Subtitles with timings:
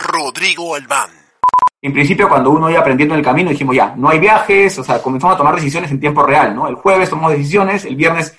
[0.00, 1.10] Rodrigo Albán.
[1.82, 4.84] En principio, cuando uno iba aprendiendo en el camino, dijimos ya, no hay viajes, o
[4.84, 6.68] sea, comenzamos a tomar decisiones en tiempo real, ¿no?
[6.68, 8.36] El jueves tomamos decisiones, el viernes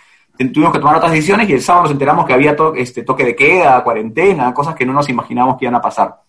[0.50, 3.36] tuvimos que tomar otras decisiones y el sábado nos enteramos que había este, toque de
[3.36, 6.22] queda, cuarentena, cosas que no nos imaginábamos que iban a pasar.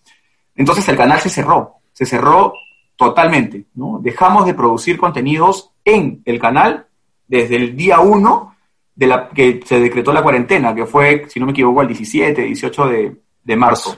[0.55, 2.53] Entonces el canal se cerró, se cerró
[2.95, 3.99] totalmente, ¿no?
[4.01, 6.87] Dejamos de producir contenidos en el canal
[7.27, 8.55] desde el día 1
[8.95, 12.43] de la que se decretó la cuarentena, que fue, si no me equivoco, el 17,
[12.43, 13.97] 18 de, de marzo.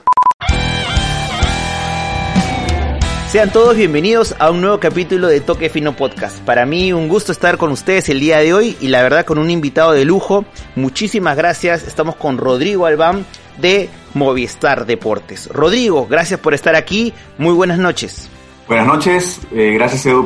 [3.28, 6.38] Sean todos bienvenidos a un nuevo capítulo de Toque Fino Podcast.
[6.44, 9.38] Para mí un gusto estar con ustedes el día de hoy y la verdad con
[9.38, 10.44] un invitado de lujo.
[10.76, 11.86] Muchísimas gracias.
[11.88, 13.26] Estamos con Rodrigo Albán
[13.58, 15.48] de Movistar Deportes.
[15.48, 17.12] Rodrigo, gracias por estar aquí.
[17.36, 18.30] Muy buenas noches.
[18.68, 19.40] Buenas noches.
[19.52, 20.24] Eh, gracias Edu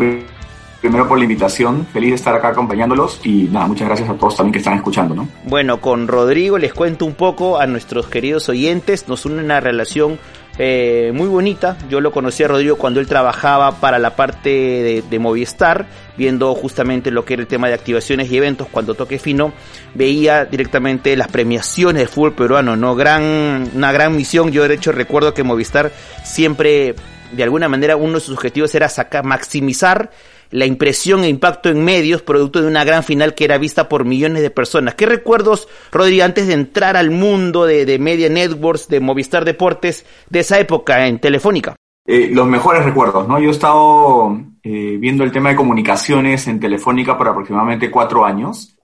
[0.80, 4.36] primero por la invitación, feliz de estar acá acompañándolos y nada, muchas gracias a todos
[4.36, 5.28] también que están escuchando, ¿no?
[5.44, 10.18] Bueno, con Rodrigo les cuento un poco a nuestros queridos oyentes, nos une una relación
[10.62, 11.78] eh, muy bonita.
[11.88, 15.86] Yo lo conocí a Rodrigo cuando él trabajaba para la parte de, Movistar,
[16.18, 18.68] viendo justamente lo que era el tema de activaciones y eventos.
[18.68, 19.54] Cuando toque fino,
[19.94, 22.94] veía directamente las premiaciones del fútbol peruano, ¿no?
[22.94, 24.52] Gran, una gran misión.
[24.52, 25.92] Yo de hecho recuerdo que Movistar
[26.24, 26.94] siempre,
[27.32, 30.10] de alguna manera, uno de sus objetivos era sacar, maximizar
[30.50, 34.04] la impresión e impacto en medios producto de una gran final que era vista por
[34.04, 34.94] millones de personas.
[34.94, 40.40] ¿Qué recuerdos, Rodri, antes de entrar al mundo de, Media Networks, de Movistar Deportes, de
[40.40, 41.76] esa época en Telefónica?
[42.06, 43.38] Eh, los mejores recuerdos, ¿no?
[43.38, 48.76] Yo he estado eh, viendo el tema de comunicaciones en Telefónica por aproximadamente cuatro años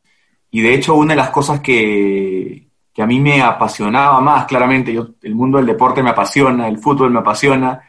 [0.51, 4.91] y de hecho una de las cosas que, que a mí me apasionaba más, claramente,
[4.93, 7.83] yo, el mundo del deporte me apasiona, el fútbol me apasiona,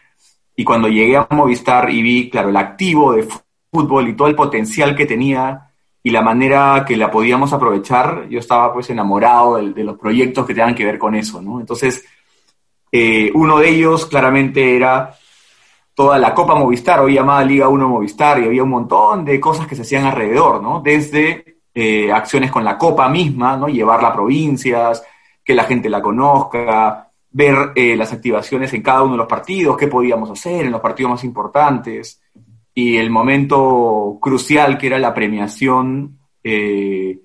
[0.53, 3.25] y cuando llegué a Movistar y vi, claro, el activo de
[3.77, 5.69] fútbol y todo el potencial que tenía
[6.01, 10.53] y la manera que la podíamos aprovechar, yo estaba pues enamorado de, los proyectos que
[10.53, 11.59] tengan que ver con eso, ¿no?
[11.59, 12.05] Entonces,
[12.91, 15.13] eh, uno de ellos claramente era
[15.93, 19.67] toda la Copa Movistar, hoy llamada Liga 1 Movistar, y había un montón de cosas
[19.67, 20.81] que se hacían alrededor, ¿no?
[20.81, 23.67] Desde eh, acciones con la Copa misma, ¿no?
[23.67, 25.03] Llevarla a provincias,
[25.43, 29.75] que la gente la conozca, ver eh, las activaciones en cada uno de los partidos,
[29.77, 32.21] qué podíamos hacer en los partidos más importantes
[32.77, 37.19] y el momento crucial que era la premiación, eh,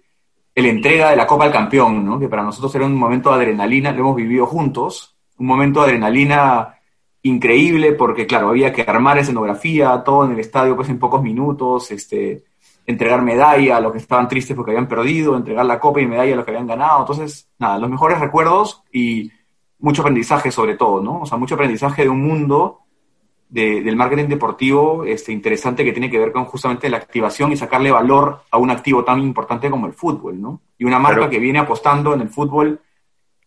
[0.54, 2.18] la entrega de la Copa al Campeón, ¿no?
[2.18, 5.88] que para nosotros era un momento de adrenalina, lo hemos vivido juntos, un momento de
[5.88, 6.76] adrenalina
[7.20, 11.90] increíble porque, claro, había que armar escenografía, todo en el estadio pues en pocos minutos,
[11.90, 12.44] este,
[12.86, 16.32] entregar medalla a los que estaban tristes porque habían perdido, entregar la copa y medalla
[16.32, 17.00] a los que habían ganado.
[17.00, 19.30] Entonces, nada, los mejores recuerdos y
[19.80, 21.20] mucho aprendizaje sobre todo, ¿no?
[21.20, 22.81] O sea, mucho aprendizaje de un mundo
[23.52, 27.90] del marketing deportivo este, interesante que tiene que ver con justamente la activación y sacarle
[27.90, 30.62] valor a un activo tan importante como el fútbol, ¿no?
[30.78, 32.80] Y una marca que viene apostando en el fútbol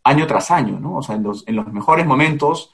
[0.03, 0.97] año tras año, ¿no?
[0.97, 2.71] O sea, en los, en los mejores momentos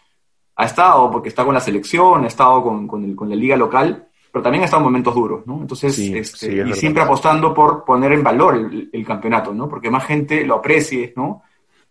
[0.58, 3.56] ha estado, porque está con la selección, ha estado con, con, el, con la liga
[3.56, 5.62] local, pero también ha estado en momentos duros, ¿no?
[5.62, 9.70] Entonces, este, y siempre apostando por poner en valor el, el, campeonato, ¿no?
[9.70, 11.44] Porque más gente lo aprecie, ¿no?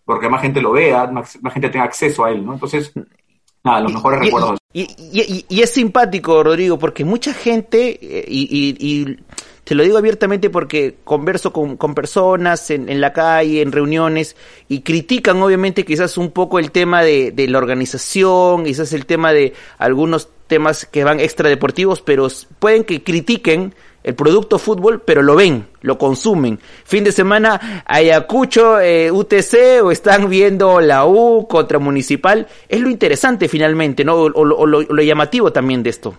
[0.05, 2.53] Porque más gente lo vea, más, más gente tenga acceso a él, ¿no?
[2.53, 2.93] Entonces,
[3.65, 4.59] nada, los mejores recuerdos.
[4.73, 9.17] Y, y, y, es simpático, Rodrigo, porque mucha gente, eh, y, y,
[9.65, 14.37] te lo digo abiertamente porque converso con, con personas en, en, la calle, en reuniones,
[14.69, 19.33] y critican obviamente quizás un poco el tema de, de la organización, quizás el tema
[19.33, 22.29] de algunos temas que van extradeportivos, pero
[22.59, 26.59] pueden que critiquen el producto fútbol, pero lo ven, lo consumen.
[26.85, 32.47] Fin de semana, Ayacucho, eh, UTC, o están viendo la U contra Municipal.
[32.69, 34.15] Es lo interesante finalmente, ¿no?
[34.15, 36.15] O, lo, llamativo también de esto.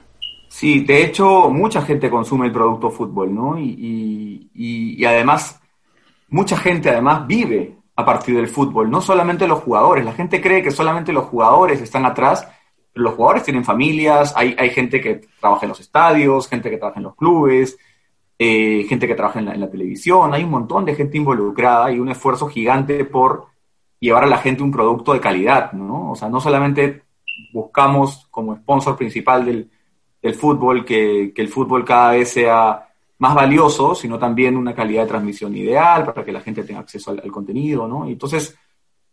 [0.47, 3.57] Sí, de hecho, mucha gente consume el producto fútbol, ¿no?
[3.57, 5.59] Y, y además,
[6.29, 10.05] mucha gente además vive a partir del fútbol, no solamente los jugadores.
[10.05, 12.47] La gente cree que solamente los jugadores están atrás
[12.93, 16.99] los jugadores tienen familias, hay, hay gente que trabaja en los estadios, gente que trabaja
[16.99, 17.77] en los clubes,
[18.37, 22.09] eh, gente que trabaja en la, televisión, hay un montón de gente involucrada y un
[22.09, 23.45] esfuerzo gigante por
[23.99, 26.11] llevar a la gente un producto de calidad, ¿no?
[26.11, 27.03] O sea, no solamente
[27.53, 29.69] buscamos como sponsor principal del,
[30.35, 32.87] fútbol que, que, el fútbol cada vez sea
[33.21, 37.11] más valioso, sino también una calidad de transmisión ideal para que la gente tenga acceso
[37.11, 38.07] al, contenido, ¿no?
[38.07, 38.57] Entonces,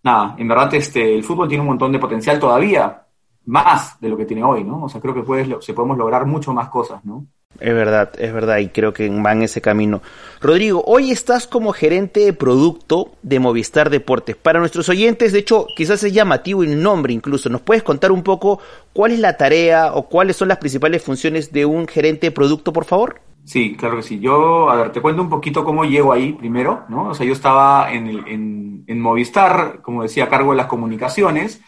[0.03, 3.07] nada, en verdad este, el fútbol tiene un montón de potencial todavía,
[3.49, 4.85] más de lo que tiene hoy, ¿no?
[4.85, 7.25] O sea, creo que puedes, se podemos lograr mucho más cosas, ¿no?
[7.59, 10.03] Es verdad, es verdad, y creo que va en ese camino.
[10.41, 14.37] Rodrigo, hoy estás como gerente de producto de Movistar Deportes.
[14.37, 17.49] Para nuestros oyentes, de hecho, quizás es llamativo el nombre incluso.
[17.49, 18.61] ¿Nos puedes contar un poco
[18.93, 22.73] cuál es la tarea o cuáles son las principales funciones de un gerente de producto,
[22.73, 23.23] por favor?
[23.45, 24.21] Sí, claro que sí.
[24.21, 27.09] Yo, a ver, te cuento un poquito cómo llego ahí primero, ¿no?
[27.09, 30.67] O sea, yo estaba en, el, en, en Movistar, como decía, a cargo de las
[30.67, 31.63] comunicaciones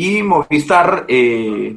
[0.00, 1.76] y Movistar eh,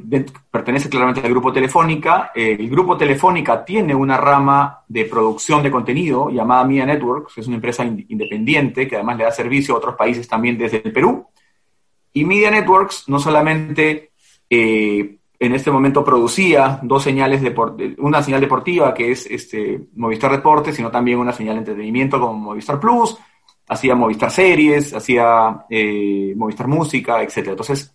[0.50, 2.32] pertenece claramente al grupo Telefónica.
[2.34, 7.42] Eh, el grupo Telefónica tiene una rama de producción de contenido llamada Media Networks, que
[7.42, 10.90] es una empresa independiente que además le da servicio a otros países también desde el
[10.90, 11.26] Perú.
[12.14, 14.12] Y Media Networks no solamente
[14.48, 20.32] eh, en este momento producía dos señales, de, una señal deportiva que es este, Movistar
[20.32, 23.18] Deportes, sino también una señal de entretenimiento como Movistar Plus,
[23.68, 25.66] hacía Movistar Series, hacía
[26.36, 27.48] Movistar Música, etc.
[27.48, 27.94] Entonces,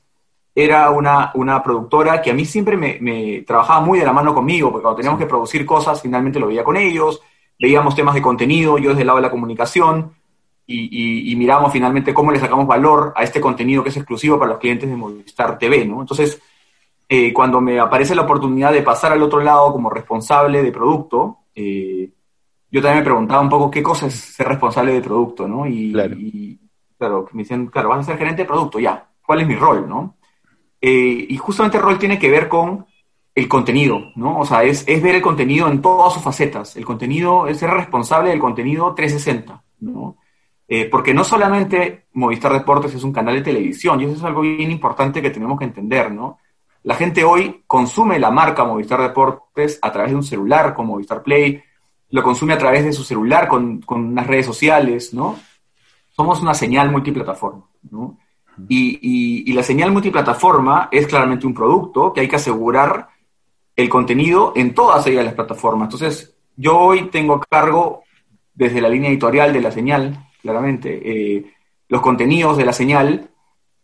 [0.64, 4.72] era una, una productora que a mí siempre me, trabajaba muy de la mano conmigo,
[4.72, 7.22] porque cuando teníamos que producir cosas, finalmente lo veía con ellos,
[7.60, 10.14] veíamos temas de contenido, yo desde el lado de la comunicación,
[10.72, 14.52] y, y, miramos finalmente cómo le sacamos valor a este contenido que es exclusivo para
[14.52, 16.02] los clientes de Movistar TV, ¿no?
[16.02, 16.40] Entonces,
[17.08, 21.40] eh, cuando me aparece la oportunidad de pasar al otro lado como responsable de producto,
[21.56, 22.12] eh,
[22.70, 25.66] yo también me preguntaba un poco qué cosa es ser responsable de producto, ¿no?
[25.66, 26.16] Y claro.
[26.16, 26.60] y
[27.00, 29.90] claro, me dicen, claro, vas a ser gerente de producto, ya, ¿cuál es mi rol,
[29.90, 30.19] no?
[30.82, 32.86] Eh, y justamente el rol tiene que ver con
[33.36, 34.40] el contenido, ¿no?
[34.40, 36.76] O sea, es, es, ver el contenido en todas sus facetas.
[36.76, 40.18] El contenido es ser responsable del contenido 360, ¿no?
[40.68, 44.42] Eh, porque no solamente Movistar Deportes es un canal de televisión, y eso es algo
[44.42, 46.38] bien importante que tenemos que entender, ¿no?
[46.84, 51.24] La gente hoy consume la marca Movistar Deportes a través de un celular con Movistar
[51.24, 51.62] Play,
[52.12, 55.38] lo consume a través de su celular con, con unas redes sociales, ¿no?
[56.10, 58.18] Somos una señal multiplataforma, ¿no?
[58.68, 63.10] Y, la señal multiplataforma es claramente un producto que hay que asegurar
[63.76, 65.88] el contenido en todas ellas las plataformas.
[65.88, 68.04] Entonces, yo hoy tengo cargo
[68.54, 71.54] desde la línea editorial de la señal, claramente, eh,
[71.88, 73.30] los contenidos de la señal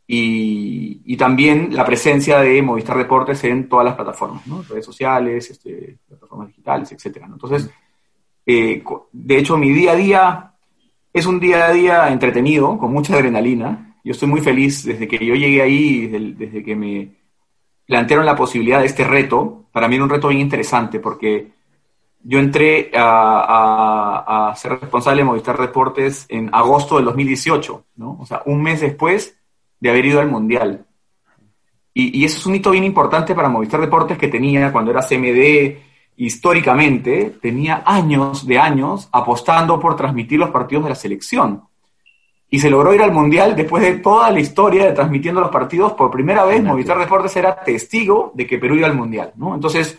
[0.07, 4.61] y, también la presencia de Movistar Deportes en todas las plataformas, ¿no?
[4.63, 7.23] redes sociales, este, plataformas digitales, etc.
[7.25, 7.69] Entonces,
[8.45, 10.51] eh, de hecho, mi día a día
[11.13, 15.25] es un día a día entretenido, con mucha adrenalina, yo estoy muy feliz desde que
[15.25, 17.09] yo llegué ahí, desde, que me
[17.87, 19.65] plantearon la posibilidad de este reto.
[19.71, 21.51] Para mí era un reto bien interesante porque
[22.21, 28.17] yo entré a, ser responsable de Movistar Deportes en agosto del 2018, ¿no?
[28.19, 29.39] O sea, un mes después
[29.79, 30.85] de haber ido al Mundial.
[31.91, 35.01] Y, y, eso es un hito bien importante para Movistar Deportes que tenía cuando era
[35.01, 35.77] CMD
[36.17, 41.63] históricamente, tenía años de años apostando por transmitir los partidos de la selección
[42.49, 45.93] y se logró ir al Mundial después de toda la historia de transmitiendo los partidos.
[45.93, 49.55] Por primera vez, Movistar Deportes era testigo de que Perú iba al Mundial, ¿no?
[49.55, 49.97] Entonces,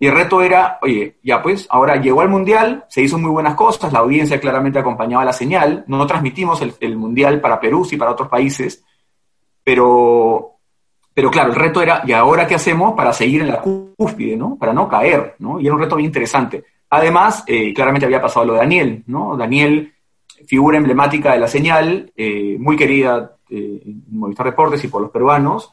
[0.00, 3.54] y el reto era, oye, ya pues, ahora llegó al Mundial, se hizo muy buenas
[3.54, 8.12] cosas, la audiencia claramente acompañaba la señal, no transmitimos el, Mundial para Perú, sí para
[8.12, 8.84] otros países,
[9.64, 10.52] pero,
[11.12, 14.56] pero claro, el reto era, ¿y ahora qué hacemos para seguir en la cúspide, ¿no?
[14.56, 15.58] Para no caer, ¿no?
[15.60, 16.64] Y era un reto bien interesante.
[16.90, 19.36] Además, eh, claramente había pasado lo de Daniel, ¿no?
[19.36, 19.92] Daniel
[20.46, 25.10] figura emblemática de la señal, eh, muy querida eh, en Movistar Deportes y por los
[25.10, 25.72] peruanos,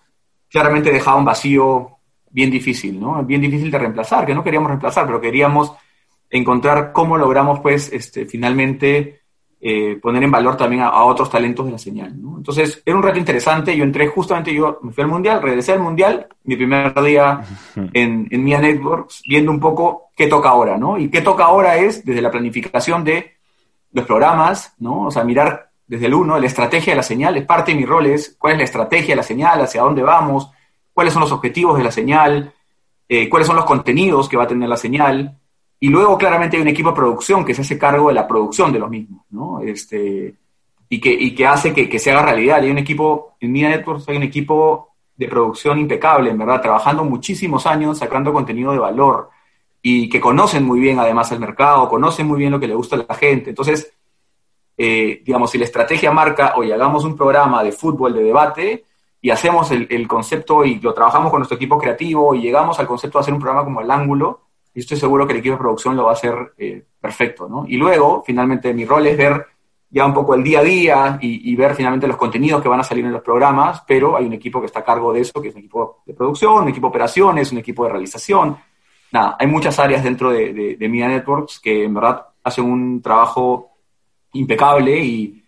[0.49, 1.91] claramente dejaba un vacío
[2.29, 3.23] bien difícil, ¿no?
[3.23, 5.73] Bien difícil de reemplazar, que no queríamos reemplazar, pero queríamos
[6.29, 9.21] encontrar cómo logramos, pues, este, finalmente
[9.61, 12.37] eh, poner en valor también a, otros talentos de la señal, ¿no?
[12.37, 15.79] Entonces, era un reto interesante, yo entré justamente, yo me fui al Mundial, regresé al
[15.79, 17.41] Mundial, mi primer día
[17.93, 20.97] en, en Mia Networks, viendo un poco qué toca ahora, ¿no?
[20.97, 23.34] Y qué toca ahora es, desde la planificación de
[23.95, 25.05] los programas, ¿no?
[25.05, 27.85] O sea, mirar desde el uno, la estrategia de la señal, es parte de mi
[27.85, 30.51] rol, es cuál es la estrategia de la señal, hacia dónde vamos,
[30.93, 32.53] cuáles son los objetivos de la señal,
[33.07, 35.39] eh, cuáles son los contenidos que va a tener la señal,
[35.79, 38.73] y luego claramente hay un equipo de producción que se hace cargo de la producción
[38.73, 39.61] de los mismos, ¿no?
[39.61, 40.35] Este,
[40.89, 42.59] y, que, y que hace que, que se haga realidad.
[42.59, 47.05] Hay un equipo, en Media Networks hay un equipo de producción impecable, en verdad, trabajando
[47.05, 49.29] muchísimos años, sacando contenido de valor,
[49.87, 52.95] y que conocen muy bien además el mercado, conocen muy bien lo que le gusta
[52.95, 53.51] a la gente.
[53.51, 53.93] Entonces,
[54.75, 58.83] eh, digamos, si la estrategia marca, oye, hagamos un programa de fútbol de debate
[59.21, 63.19] y hacemos el, concepto y lo trabajamos con nuestro equipo creativo y llegamos al concepto
[63.19, 64.41] de hacer un programa como El Ángulo,
[64.73, 67.65] y estoy seguro que el equipo de producción lo va a hacer eh, perfecto, ¿no?
[67.67, 69.45] Y luego, finalmente, mi rol es ver
[69.91, 72.79] ya un poco el día a día y, y, ver finalmente los contenidos que van
[72.79, 75.39] a salir en los programas, pero hay un equipo que está a cargo de eso,
[75.39, 78.57] que es un equipo de producción, un equipo de operaciones, un equipo de realización,
[79.15, 83.71] nada, hay muchas áreas dentro de, Media Networks que en verdad hacen un trabajo
[84.33, 85.41] impecable y,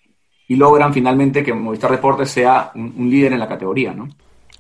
[0.50, 4.08] logran finalmente que Movistar Deportes sea un, líder en la categoría, ¿no?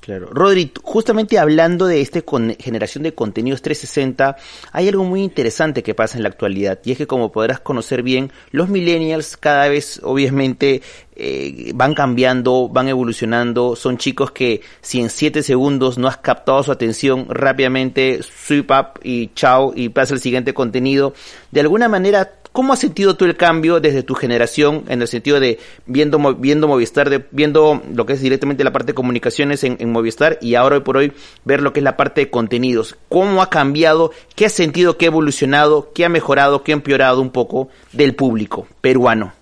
[0.08, 0.30] Claro.
[0.32, 2.22] Rodri, justamente hablando de esta
[2.60, 4.38] generación de contenidos 360,
[4.72, 8.04] hay algo muy interesante que pasa en la actualidad y es que como podrás conocer
[8.04, 10.82] bien, los millennials cada vez obviamente
[11.18, 16.64] eh, van cambiando, van evolucionando, son chicos que si en 7 segundos no has captado
[16.64, 21.16] su atención rápidamente, sweep up y chao y pasa el siguiente contenido,
[21.52, 25.40] de alguna manera ¿Cómo has sentido tú el cambio desde tu generación en el sentido
[25.40, 29.92] de viendo, viendo Movistar, de, viendo lo que es directamente la parte de comunicaciones en,
[29.92, 31.14] Movistar y ahora hoy por hoy
[31.46, 32.98] ver lo que es la parte de contenidos?
[33.10, 34.10] ¿Cómo ha cambiado?
[34.36, 35.92] ¿Qué has sentido que ha evolucionado?
[35.94, 36.64] ¿Qué ha mejorado?
[36.64, 39.34] ¿Qué ha empeorado un poco del público peruano?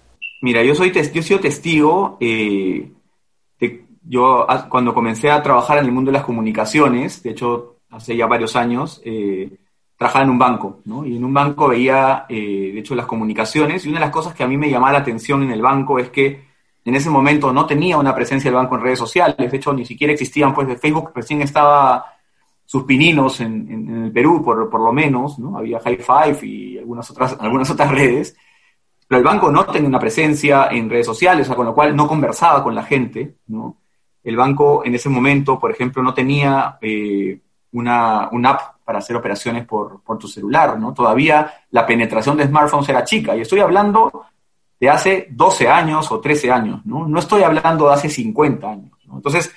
[0.42, 2.18] Mira, yo soy yo he sido testigo.
[2.20, 2.92] Eh,
[4.04, 8.26] yo cuando comencé a trabajar en el mundo de las comunicaciones, de hecho hace ya
[8.26, 9.52] varios años, eh,
[9.98, 11.06] trabajaba en un banco, ¿no?
[11.06, 14.34] Y en un banco veía, eh, de hecho, las comunicaciones, y una de las cosas
[14.34, 16.46] que a mí me llamaba la atención en el banco es que
[16.84, 19.86] en ese momento no tenía una presencia del banco en redes sociales, de hecho, ni
[19.86, 22.06] siquiera existían, pues, de Facebook recién estaba
[22.66, 25.58] sus pininos en, en, el Perú, por, por, lo menos, ¿no?
[25.58, 28.36] Había High Five y algunas otras, algunas otras redes,
[29.08, 31.96] pero el banco no tenía una presencia en redes sociales, o sea, con lo cual
[31.96, 33.78] no conversaba con la gente, ¿no?
[34.24, 37.40] El banco en ese momento, por ejemplo, no tenía eh,
[37.72, 40.94] una, una app para hacer operaciones por, tu celular, ¿no?
[40.94, 44.26] Todavía la penetración de smartphones era chica, y estoy hablando
[44.80, 47.08] de hace 12 años o 13 años, ¿no?
[47.08, 49.52] No estoy hablando de hace 50 años, Entonces,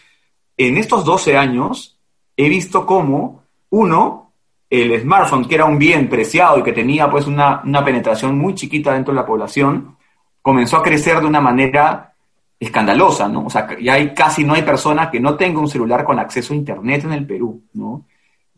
[0.56, 1.98] en estos 12 años
[2.36, 4.32] he visto cómo, uno,
[4.70, 8.54] el smartphone, que era un bien preciado y que tenía pues una, una penetración muy
[8.54, 9.96] chiquita dentro de la población,
[10.40, 12.14] comenzó a crecer de una manera
[12.58, 13.46] escandalosa, ¿no?
[13.46, 16.52] O sea, ya hay casi no hay persona que no tenga un celular con acceso
[16.52, 18.06] a internet en el Perú, ¿no?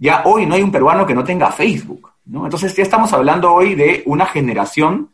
[0.01, 2.45] Ya hoy no hay un peruano que no tenga Facebook, ¿no?
[2.45, 5.11] Entonces ya estamos hablando hoy de una generación,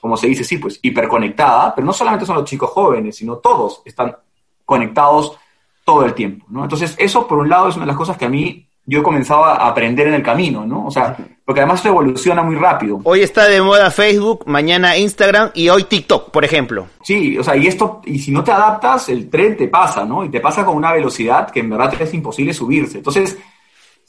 [0.00, 3.82] como se dice, sí, pues hiperconectada, pero no solamente son los chicos jóvenes, sino todos
[3.84, 4.16] están
[4.64, 5.36] conectados
[5.84, 6.62] todo el tiempo, ¿no?
[6.62, 9.02] Entonces eso, por un lado, es una de las cosas que a mí yo he
[9.02, 10.86] comenzado a aprender en el camino, ¿no?
[10.86, 13.00] O sea, porque además esto evoluciona muy rápido.
[13.04, 16.86] Hoy está de moda Facebook, mañana Instagram y hoy TikTok, por ejemplo.
[17.02, 20.24] Sí, o sea, y esto, y si no te adaptas, el tren te pasa, ¿no?
[20.24, 22.98] Y te pasa con una velocidad que en verdad es imposible subirse.
[22.98, 23.38] Entonces,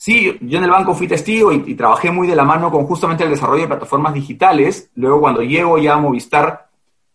[0.01, 3.23] Sí, yo en el banco fui testigo y, trabajé muy de la mano con justamente
[3.23, 4.89] el desarrollo de plataformas digitales.
[4.95, 6.69] Luego cuando llego ya a Movistar,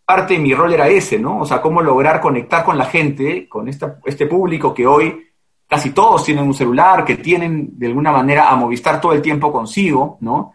[0.04, 1.40] parte de mi rol era ese, ¿no?
[1.40, 5.20] O sea, cómo lograr conectar con la gente, con este público que hoy
[5.66, 9.50] casi todos tienen un celular, que tienen de alguna manera a Movistar todo el tiempo
[9.50, 10.52] consigo, ¿no?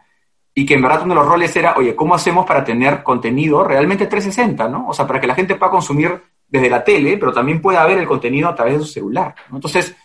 [0.56, 3.66] Y que en verdad uno de los roles era, oye, ¿cómo hacemos para tener contenido
[3.66, 4.88] realmente 360, ¿no?
[4.88, 7.98] O sea, para que la gente pueda consumir desde la tele, pero también pueda ver
[7.98, 9.58] el contenido a través de su celular, ¿no?
[9.58, 9.98] Entonces,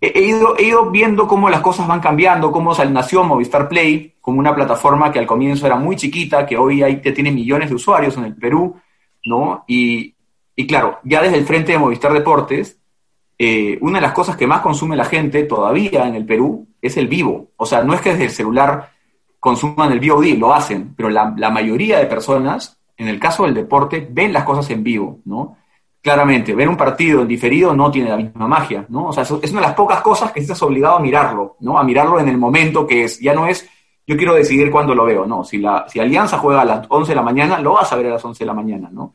[0.00, 4.38] he ido, he ido viendo cómo las cosas van cambiando, cómo nació Movistar Play como
[4.38, 8.16] una plataforma que al comienzo era muy chiquita, que hoy hay, tiene millones de usuarios
[8.16, 8.76] en el Perú,
[9.24, 9.64] ¿no?
[9.66, 10.14] Y,
[10.54, 12.78] y claro, ya desde el frente de Movistar Deportes,
[13.38, 16.96] eh, una de las cosas que más consume la gente todavía en el Perú es
[16.96, 17.50] el vivo.
[17.56, 18.90] O sea, no es que desde el celular
[19.40, 23.54] consuman el VOD, lo hacen, pero la, la mayoría de personas, en el caso del
[23.54, 25.56] deporte, ven las cosas en vivo, ¿no?
[26.02, 29.08] Claramente, ver un partido en diferido no tiene la misma magia, ¿no?
[29.08, 31.78] O sea, es una de las pocas cosas que estás obligado a mirarlo, ¿no?
[31.78, 33.20] A mirarlo en el momento que es.
[33.20, 33.68] Ya no es,
[34.06, 35.44] yo quiero decidir cuándo lo veo, ¿no?
[35.44, 38.06] Si, la, si Alianza juega a las 11 de la mañana, lo vas a ver
[38.06, 39.14] a las 11 de la mañana, ¿no?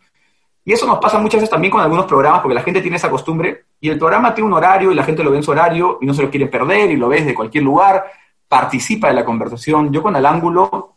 [0.66, 3.10] Y eso nos pasa muchas veces también con algunos programas, porque la gente tiene esa
[3.10, 5.98] costumbre y el programa tiene un horario y la gente lo ve en su horario
[6.00, 8.06] y no se lo quiere perder y lo ves de cualquier lugar,
[8.48, 9.92] participa de la conversación.
[9.92, 10.96] Yo con Al Ángulo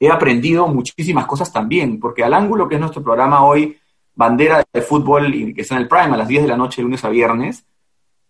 [0.00, 3.76] he aprendido muchísimas cosas también, porque Al Ángulo, que es nuestro programa hoy,
[4.14, 6.82] bandera de fútbol y que está en el Prime a las 10 de la noche,
[6.82, 7.64] lunes a viernes,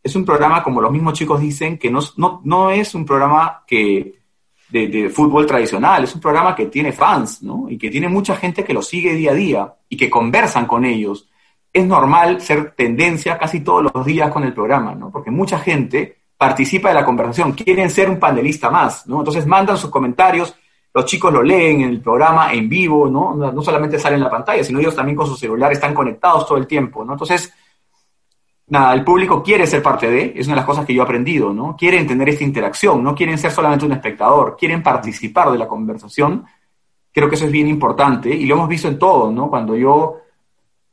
[0.04, 2.00] es un programa, como los mismos chicos dicen, que no,
[2.44, 4.20] no, es un programa que
[4.68, 7.66] de, fútbol tradicional, es un programa que tiene fans, ¿no?
[7.70, 10.84] Y que tiene mucha gente que lo sigue día a día y que conversan con
[10.84, 11.28] ellos.
[11.72, 15.10] Es normal ser tendencia casi todos los días con el programa, ¿no?
[15.10, 19.20] Porque mucha gente participa de la conversación, quieren ser un panelista más, ¿no?
[19.20, 20.54] Entonces mandan sus comentarios,
[20.94, 23.34] los chicos lo leen en el programa en vivo, ¿no?
[23.34, 26.56] No solamente sale en la pantalla, sino ellos también con su celular están conectados todo
[26.56, 27.14] el tiempo, ¿no?
[27.14, 27.52] Entonces,
[28.68, 31.04] nada, el público quiere ser parte de, es una de las cosas que yo he
[31.04, 31.76] aprendido, ¿no?
[31.76, 36.44] Quieren tener esta interacción, no quieren ser solamente un espectador, quieren participar de la conversación.
[37.12, 39.50] Creo que eso es bien importante y lo hemos visto en todo, ¿no?
[39.50, 40.18] Cuando yo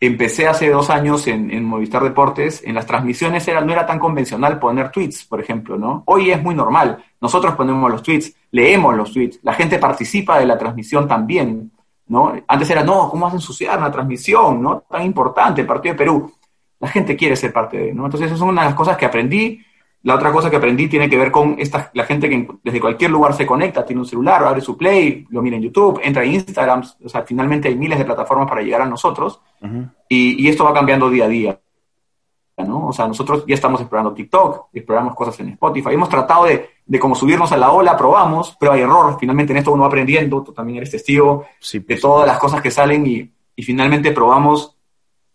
[0.02, 4.58] empecé hace dos años en, Movistar Deportes, en las transmisiones era, no era tan convencional
[4.58, 6.02] poner tweets, por ejemplo, ¿no?
[6.08, 7.04] Hoy es muy normal.
[7.22, 11.72] Nosotros ponemos los tweets, leemos los tweets, la gente participa de la transmisión también,
[12.08, 12.34] ¿no?
[12.48, 14.84] Antes era, no, ¿cómo vas a ensuciar una transmisión, ¿no?
[14.90, 16.34] Tan importante, el partido de Perú.
[16.80, 18.06] La gente quiere ser parte de, ¿no?
[18.06, 19.64] Entonces, eso es una de las cosas que aprendí
[20.04, 23.12] la otra cosa que aprendí tiene que ver con esta, la gente que desde cualquier
[23.12, 26.34] lugar se conecta, tiene un celular, abre su play, lo mira en YouTube, entra en
[26.34, 29.40] Instagram, o sea, finalmente hay miles de plataformas para llegar a nosotros
[30.10, 31.60] y, esto va cambiando día a día.
[32.58, 32.88] ¿no?
[32.88, 37.00] O sea, nosotros ya estamos explorando TikTok, exploramos cosas en Spotify, hemos tratado de, de
[37.00, 40.44] como subirnos a la ola, probamos, prueba y error, finalmente en esto uno va aprendiendo,
[40.44, 44.76] tú también eres testigo de todas las cosas que salen y, y finalmente probamos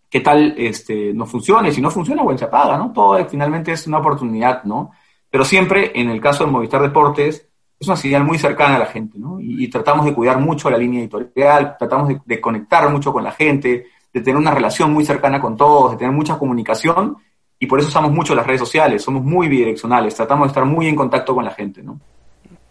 [0.09, 2.93] qué tal este, no funciona, y si no funciona, bueno, se apaga, ¿no?
[2.93, 4.93] Todo finalmente es una oportunidad, ¿no?
[5.31, 7.49] Pero siempre, en el caso de Movistar Deportes,
[7.79, 9.39] es una señal muy cercana a la gente, ¿no?
[9.41, 13.33] Y, tratamos de cuidar mucho la línea editorial, tratamos de, de, conectar mucho con la
[13.33, 17.17] gente, de tener una relación muy cercana con todos, de tener mucha comunicación,
[17.59, 20.87] y por eso usamos mucho las redes sociales, somos muy bidireccionales, tratamos de estar muy
[20.87, 22.01] en contacto con la gente, ¿no?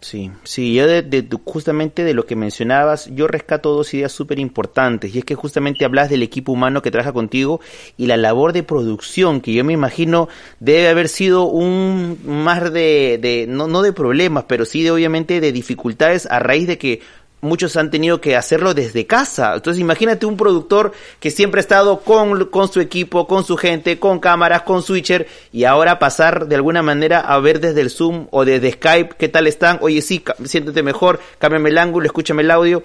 [0.08, 5.12] Sí, sí, yo de, justamente de lo que mencionabas, yo rescato dos ideas súper importantes,
[5.12, 7.60] y es que justamente hablas del equipo humano que trabaja contigo
[7.96, 10.28] y la labor de producción, que yo me imagino
[10.60, 15.40] debe haber sido un mar de, de no, no de problemas, pero sí de obviamente
[15.40, 17.00] de dificultades a raíz de que
[17.40, 19.54] muchos han tenido que hacerlo desde casa.
[19.54, 23.98] Entonces imagínate un productor que siempre ha estado con, con, su equipo, con su gente,
[23.98, 28.26] con cámaras, con switcher, y ahora pasar de alguna manera a ver desde el Zoom
[28.30, 29.78] o desde Skype qué tal están.
[29.80, 32.82] Oye, sí, siéntete mejor, cámbiame el ángulo, escúchame el audio.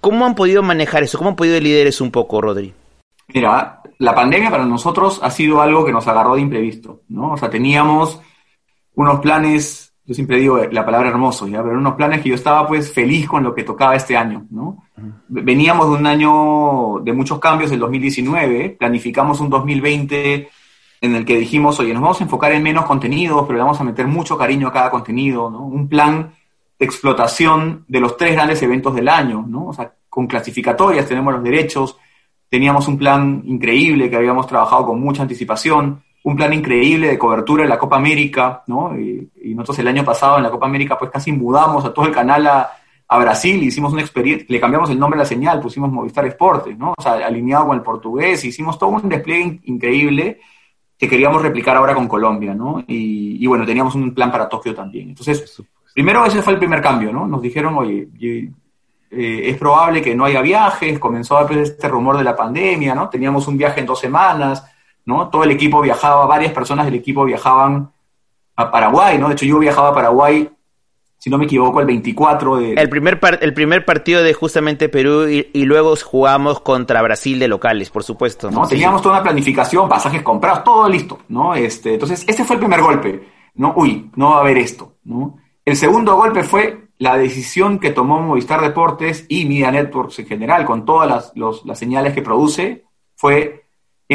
[0.00, 1.16] ¿Cómo han podido manejar eso?
[1.16, 2.74] ¿Cómo han podido liderar un poco, Rodri?
[3.28, 7.32] Mira, la pandemia para nosotros ha sido algo que nos agarró de imprevisto, ¿no?
[7.32, 8.20] O sea, teníamos
[8.94, 11.62] unos planes yo siempre digo la palabra hermoso, ¿ya?
[11.62, 14.84] pero unos planes que yo estaba pues feliz con lo que tocaba este año, ¿no?
[15.28, 20.48] Veníamos de un año de muchos cambios, el 2019, planificamos un 2020
[21.00, 23.80] en el que dijimos, oye, nos vamos a enfocar en menos contenidos, pero le vamos
[23.80, 25.62] a meter mucho cariño a cada contenido, ¿no?
[25.62, 26.34] Un plan
[26.78, 29.68] de explotación de los tres grandes eventos del año, ¿no?
[29.68, 31.96] O sea, con clasificatorias tenemos los derechos,
[32.48, 37.62] teníamos un plan increíble que habíamos trabajado con mucha anticipación, un plan increíble de cobertura
[37.62, 38.98] de la Copa América, ¿no?
[38.98, 42.12] Y, nosotros el año pasado en la Copa América pues casi mudamos a todo el
[42.12, 42.72] canal a,
[43.06, 46.76] a Brasil, hicimos una experiencia, le cambiamos el nombre a la señal, pusimos Movistar Esportes,
[46.76, 46.94] ¿no?
[46.96, 50.40] O sea, alineado con el portugués, hicimos todo un despliegue increíble
[50.98, 52.82] que queríamos replicar ahora con Colombia, ¿no?
[52.86, 55.10] Y, bueno, teníamos un plan para Tokio también.
[55.10, 55.62] Entonces,
[55.92, 57.26] primero ese fue el primer cambio, ¿no?
[57.26, 58.50] Nos dijeron, oye, eh,
[59.10, 63.08] es probable que no haya viajes, comenzó a este rumor de la pandemia, ¿no?
[63.08, 64.64] Teníamos un viaje en dos semanas,
[65.06, 65.28] ¿no?
[65.28, 67.92] Todo el equipo viajaba, varias personas del equipo viajaban
[68.56, 69.28] a Paraguay, ¿no?
[69.28, 70.48] De hecho, yo viajaba a Paraguay,
[71.18, 72.72] si no me equivoco, el 24 de...
[72.74, 77.90] El primer, el primer partido de justamente Perú y, luego jugamos contra Brasil de locales,
[77.90, 78.50] por supuesto.
[78.50, 78.66] ¿no?
[78.66, 81.54] Teníamos toda una planificación, pasajes comprados, todo listo, ¿no?
[81.54, 83.72] Este, entonces, ese fue el primer golpe, ¿no?
[83.76, 85.38] Uy, no va a haber esto, ¿no?
[85.64, 90.64] El segundo golpe fue la decisión que tomó Movistar Deportes y Media Networks en general,
[90.64, 92.84] con todas las, las señales que produce,
[93.16, 93.63] fue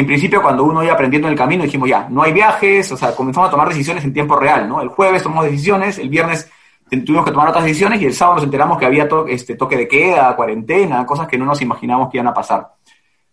[0.00, 2.96] en principio, cuando uno iba aprendiendo en el camino, dijimos ya, no hay viajes, o
[2.96, 4.80] sea, comenzamos a tomar decisiones en tiempo real, ¿no?
[4.80, 6.50] El jueves tomamos decisiones, el viernes
[6.88, 9.86] tuvimos que tomar otras decisiones y el sábado nos enteramos que había este, toque de
[9.86, 12.66] queda, cuarentena, cosas que no nos imaginábamos que iban a pasar.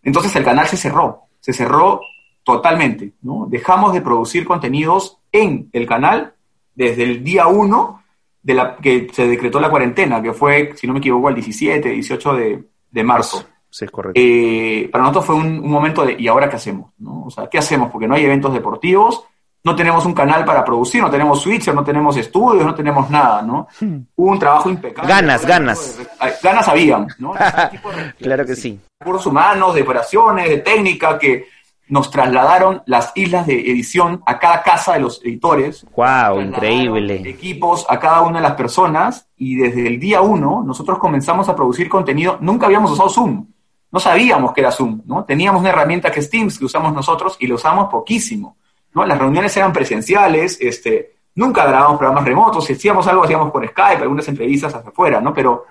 [0.03, 2.01] Entonces el canal se cerró, se cerró
[2.43, 3.47] totalmente, ¿no?
[3.49, 6.33] Dejamos de producir contenidos en el canal
[6.75, 8.03] desde el día 1
[8.43, 11.89] de la que se decretó la cuarentena, que fue, si no me equivoco, el 17,
[11.89, 13.45] 18 de, de marzo.
[13.77, 14.19] Sí, es correcto.
[14.19, 16.93] Eh, para nosotros fue un, momento de, ¿y ahora qué hacemos?
[16.97, 17.25] ¿no?
[17.25, 17.91] O sea, ¿qué hacemos?
[17.91, 19.23] Porque no hay eventos deportivos,
[19.63, 23.43] no tenemos un canal para producir, no tenemos switcher, no tenemos estudios, no tenemos nada,
[23.43, 23.67] ¿no?
[23.79, 23.97] Hmm.
[24.15, 25.13] Hubo un trabajo impecable.
[25.13, 25.99] Ganas, ganas.
[26.41, 27.35] ganas habían, ¿no?
[28.19, 28.79] claro que sí.
[28.99, 31.45] Recursos humanos, de operaciones, de técnica, que
[31.87, 35.85] nos trasladaron las islas de edición a cada casa de los editores.
[35.95, 36.41] ¡Wow!
[36.41, 37.21] Increíble.
[37.29, 41.55] Equipos a cada una de las personas y desde el día uno nosotros comenzamos a
[41.55, 42.39] producir contenido.
[42.41, 43.45] Nunca habíamos usado Zoom
[43.91, 45.23] no sabíamos que era Zoom, ¿no?
[45.23, 48.57] Teníamos una herramienta que es Teams que usamos nosotros y lo usamos poquísimo,
[48.93, 49.05] ¿no?
[49.05, 54.01] Las reuniones eran presenciales, este, nunca grabábamos programas remotos, si hacíamos algo hacíamos por Skype,
[54.01, 55.33] algunas entrevistas hacia afuera, ¿no?
[55.33, 55.65] Pero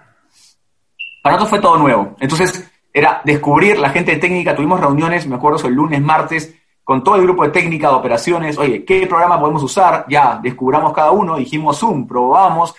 [1.23, 2.17] para nosotros fue todo nuevo.
[2.21, 7.03] Entonces, era descubrir la gente de técnica, tuvimos reuniones, me acuerdo, el lunes, martes, con
[7.03, 10.07] todo el grupo de técnica, de operaciones, oye, ¿qué programa podemos usar?
[10.09, 12.75] Ya, descubramos cada uno, dijimos Zoom, probamos,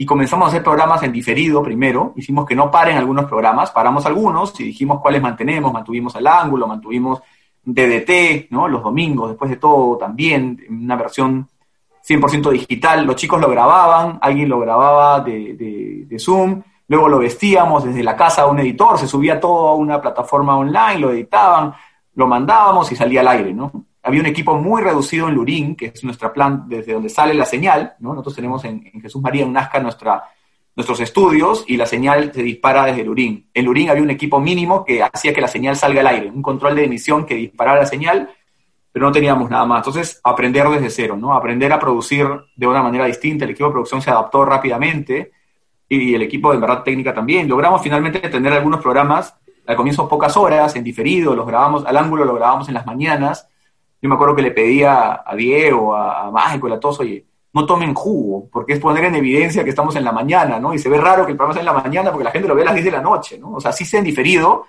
[0.00, 2.12] y comenzamos a hacer programas en diferido primero.
[2.16, 5.72] Hicimos que no paren algunos programas, paramos algunos y dijimos cuáles mantenemos.
[5.72, 7.20] Mantuvimos el ángulo, mantuvimos
[7.64, 8.68] DDT, ¿no?
[8.68, 11.48] Los domingos, después de todo, también, una versión
[12.08, 13.04] 100% digital.
[13.04, 18.16] Los chicos lo grababan, alguien lo grababa de, de, Zoom, luego lo vestíamos desde la
[18.16, 21.74] casa a un editor, se subía todo a una plataforma online, lo editaban,
[22.14, 23.72] lo mandábamos y salía al aire, ¿no?
[24.02, 27.44] Había un equipo muy reducido en Lurín, que es nuestra plan desde donde sale la
[27.44, 28.10] señal, ¿no?
[28.10, 33.04] Nosotros tenemos en, Jesús María, en Nazca, nuestros estudios y la señal se dispara desde
[33.04, 33.48] Lurín.
[33.52, 36.42] En Lurín había un equipo mínimo que hacía que la señal salga al aire, un
[36.42, 38.30] control de emisión que disparara la señal,
[38.92, 39.80] pero no teníamos nada más.
[39.80, 41.34] Entonces, aprender desde cero, ¿no?
[41.34, 43.44] Aprender a producir de una manera distinta.
[43.44, 45.32] El equipo de producción se adaptó rápidamente
[45.88, 47.48] y el equipo de verdad técnica también.
[47.48, 49.34] Logramos finalmente tener algunos programas,
[49.66, 53.48] al comienzo pocas horas, en diferido, los grabamos, al ángulo lo grabamos en las mañanas,
[54.00, 57.66] yo me acuerdo que le pedía a Diego, a, a Mágico, a todos, oye, no
[57.66, 60.74] tomen jugo, porque es poner en evidencia que estamos en la mañana, ¿no?
[60.74, 62.54] Y se ve raro que el programa sea en la mañana porque la gente lo
[62.54, 63.54] ve a las 10 de la noche, ¿no?
[63.54, 64.66] O sea, si se han diferido,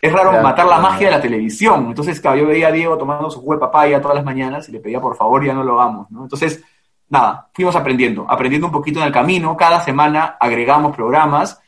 [0.00, 0.90] es raro Claro, matar la claro.
[0.90, 1.86] magia de la televisión.
[1.88, 4.72] Entonces, claro, yo veía a Diego tomando su jugo de papaya todas las mañanas y
[4.72, 6.22] le pedía, por favor, ya no lo hagamos, ¿no?
[6.22, 6.62] Entonces,
[7.08, 9.56] nada, fuimos aprendiendo, aprendiendo un poquito en el camino.
[9.56, 11.60] Cada semana agregamos programas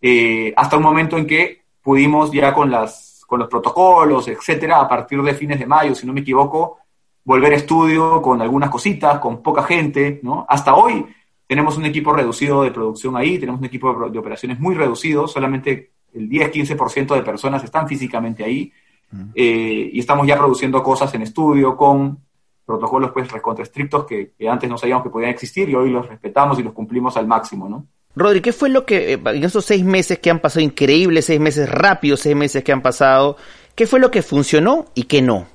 [0.00, 4.88] eh, hasta un momento en que pudimos ya con, las, con los protocolos, etcétera, a
[4.88, 6.78] partir de fines de mayo, si no me equivoco,
[7.24, 10.46] volver a estudio con algunas cositas, con poca gente, ¿no?
[10.48, 11.04] Hasta hoy
[11.46, 15.90] tenemos un equipo reducido de producción ahí, tenemos un equipo de, operaciones muy reducido, solamente
[16.14, 18.72] el 10-15% de personas están físicamente ahí,
[19.34, 22.18] eh, y estamos ya produciendo cosas en estudio con
[22.64, 26.08] protocolos pues recontra estrictos que, que antes no sabíamos que podían existir y hoy los
[26.08, 27.86] respetamos y los cumplimos al máximo, ¿no?
[28.16, 31.38] Rodri, ¿qué fue lo que, eh, en esos seis meses que han pasado, increíbles seis
[31.38, 33.36] meses, rápidos seis meses que han pasado,
[33.74, 35.46] qué fue lo que funcionó y qué no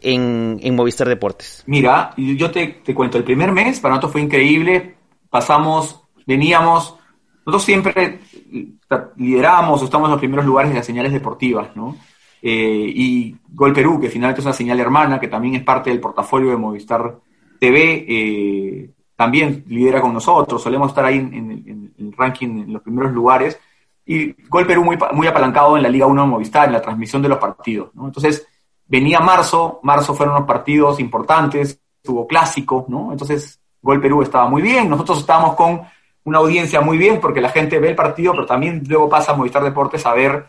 [0.00, 1.62] en, Movistar Deportes?
[1.66, 4.96] Mira, yo te, cuento, el primer mes para nosotros fue increíble,
[5.28, 6.96] pasamos, veníamos,
[7.44, 8.20] nosotros siempre
[9.16, 11.94] lideramos o estamos en los primeros lugares de las señales deportivas, ¿no?
[12.40, 16.00] Eh, y Gol Perú, que finalmente es una señal hermana, que también es parte del
[16.00, 17.18] portafolio de Movistar
[17.58, 23.10] TV, eh, también lidera con nosotros, solemos estar ahí en, el- ranking en los primeros
[23.12, 23.58] lugares,
[24.06, 27.20] y Gol Perú muy, muy apalancado en la Liga 1 de Movistar, en la transmisión
[27.20, 28.06] de los partidos, ¿no?
[28.06, 28.46] Entonces,
[28.86, 33.10] venía marzo, marzo fueron unos partidos importantes, tuvo clásico, ¿no?
[33.10, 35.82] Entonces, Gol Perú estaba muy bien, nosotros estábamos con
[36.24, 39.36] una audiencia muy bien porque la gente ve el partido, pero también luego pasa a
[39.36, 40.46] Movistar Deportes a ver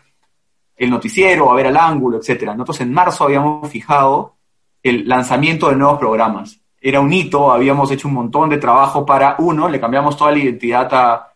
[0.76, 2.52] el noticiero, a ver el ángulo, etcétera.
[2.54, 4.36] Nosotros en marzo habíamos fijado
[4.82, 6.59] el lanzamiento de nuevos programas.
[6.80, 10.38] Era un hito, habíamos hecho un montón de trabajo para uno, le cambiamos toda la
[10.38, 11.26] identidad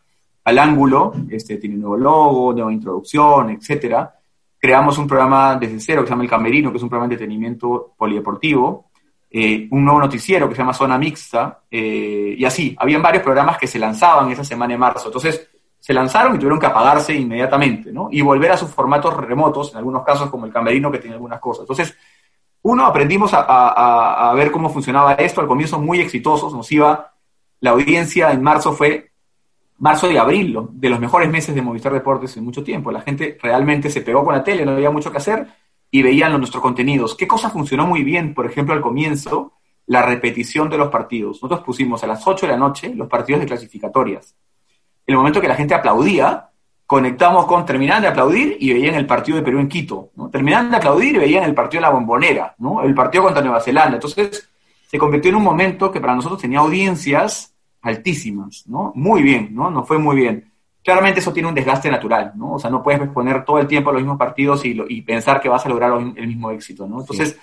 [0.44, 4.14] al ángulo, este tiene un nuevo logo, nueva introducción, etcétera.
[4.58, 7.14] Creamos un programa desde cero que se llama El Camerino, que es un programa de
[7.14, 8.86] entretenimiento polideportivo,
[9.30, 13.58] eh, un nuevo noticiero que se llama Zona Mixta, eh, y así, habían varios programas
[13.58, 15.08] que se lanzaban esa semana de marzo.
[15.08, 18.08] Entonces, se lanzaron y tuvieron que apagarse inmediatamente, ¿no?
[18.10, 21.40] Y volver a sus formatos remotos, en algunos casos como el Camerino, que tiene algunas
[21.40, 21.64] cosas.
[21.64, 21.94] Entonces,
[22.66, 27.12] uno, aprendimos a, a- a- ver cómo funcionaba esto, al comienzo muy exitosos, nos iba,
[27.60, 29.10] la audiencia en marzo fue
[29.78, 32.90] marzo y abril, de los mejores meses de Movistar Deportes en mucho tiempo.
[32.90, 35.46] La gente realmente se pegó con la tele, no había mucho que hacer
[35.90, 37.14] y veían nuestros contenidos.
[37.14, 38.32] ¿Qué cosa funcionó muy bien?
[38.32, 39.52] Por ejemplo, al comienzo,
[39.86, 41.36] la repetición de los partidos.
[41.42, 44.34] Nosotros pusimos a las 8 de la noche los partidos de clasificatorias.
[45.06, 46.48] En el momento que la gente aplaudía,
[46.86, 50.28] conectamos con, terminaban de aplaudir y veían el partido de Perú en Quito, ¿no?
[50.28, 52.82] Terminaban de aplaudir y veían el partido de la bombonera, ¿no?
[52.82, 53.94] El partido contra Nueva Zelanda.
[53.96, 54.48] Entonces,
[54.86, 58.92] se convirtió en un momento que para nosotros tenía audiencias altísimas, ¿no?
[58.94, 59.70] Muy bien, ¿no?
[59.70, 60.50] Nos fue muy bien.
[60.82, 62.52] Claramente eso tiene un desgaste natural, ¿no?
[62.54, 65.00] O sea, no puedes poner todo el tiempo a los mismos partidos y, lo- y
[65.02, 67.00] pensar que vas a lograr lo- el mismo éxito, ¿no?
[67.00, 67.38] Entonces,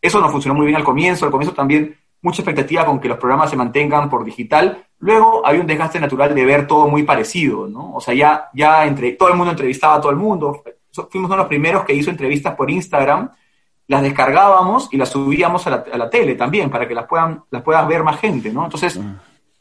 [0.00, 1.24] eso nos funcionó muy bien al comienzo.
[1.24, 4.85] Al comienzo también mucha expectativa con que los programas se mantengan por digital.
[4.98, 7.94] Luego había un desgaste natural de ver todo muy parecido, ¿no?
[7.94, 10.62] O sea, ya, ya entre, todo el mundo entrevistaba a todo el mundo.
[10.92, 13.30] Fuimos uno de los primeros que hizo entrevistas por Instagram.
[13.88, 17.44] Las descargábamos y las subíamos a la, a la tele también para que las puedan,
[17.50, 18.64] las pueda ver más gente, ¿no?
[18.64, 18.98] Entonces,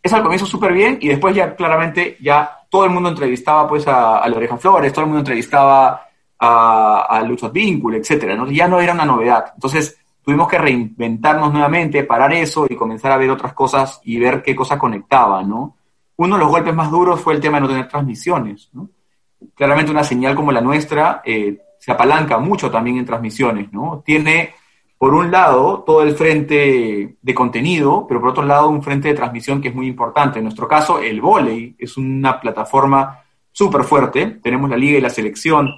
[0.02, 3.88] eso al comienzo súper bien y después ya claramente ya todo el mundo entrevistaba pues
[3.88, 6.08] a, a la Oreja Flores, todo el mundo entrevistaba
[6.40, 8.50] a, a Lucho Advíncula, etcétera, ¿no?
[8.50, 9.52] Ya no era una novedad.
[9.54, 14.42] Entonces tuvimos que reinventarnos nuevamente, parar eso y comenzar a ver otras cosas y ver
[14.42, 15.78] qué cosa conectaba, ¿no?
[16.18, 18.90] Uno de los golpes más duros fue el tema de no tener transmisiones, ¿no?
[19.54, 24.02] Claramente una señal como la nuestra eh, se apalanca mucho también en transmisiones, ¿no?
[24.04, 24.56] Tiene
[24.98, 29.14] por un lado, todo el frente de contenido, pero por otro lado, un frente de
[29.14, 30.40] transmisión que es muy importante.
[30.40, 33.20] En nuestro caso, el volei es una plataforma
[33.52, 34.40] súper fuerte.
[34.42, 35.70] Tenemos la liga y la selección,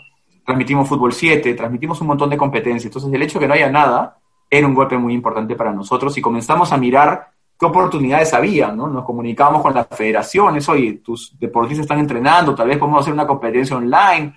[0.46, 2.86] transmitimos fútbol 7, transmitimos un montón de competencias.
[2.86, 4.17] Entonces, el hecho de que no haya nada
[4.50, 8.88] era un golpe muy importante para nosotros y comenzamos a mirar qué oportunidades había, ¿no?
[8.88, 13.28] Nos comunicamos con las federaciones, oye, tus deportistas están entrenando, tal vez podemos hacer una
[13.28, 14.36] competencia online.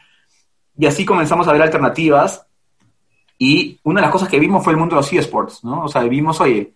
[0.78, 2.46] Y así comenzamos a ver alternativas
[3.38, 5.84] y una de las cosas que vimos fue el mundo de los eSports, ¿no?
[5.84, 6.72] O sea, vimos, oye,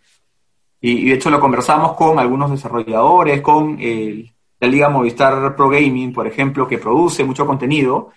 [0.81, 5.69] y, y de hecho lo conversamos con algunos desarrolladores, con el- la Liga Movistar Pro
[5.69, 8.11] Gaming, por ejemplo, que produce mucho contenido,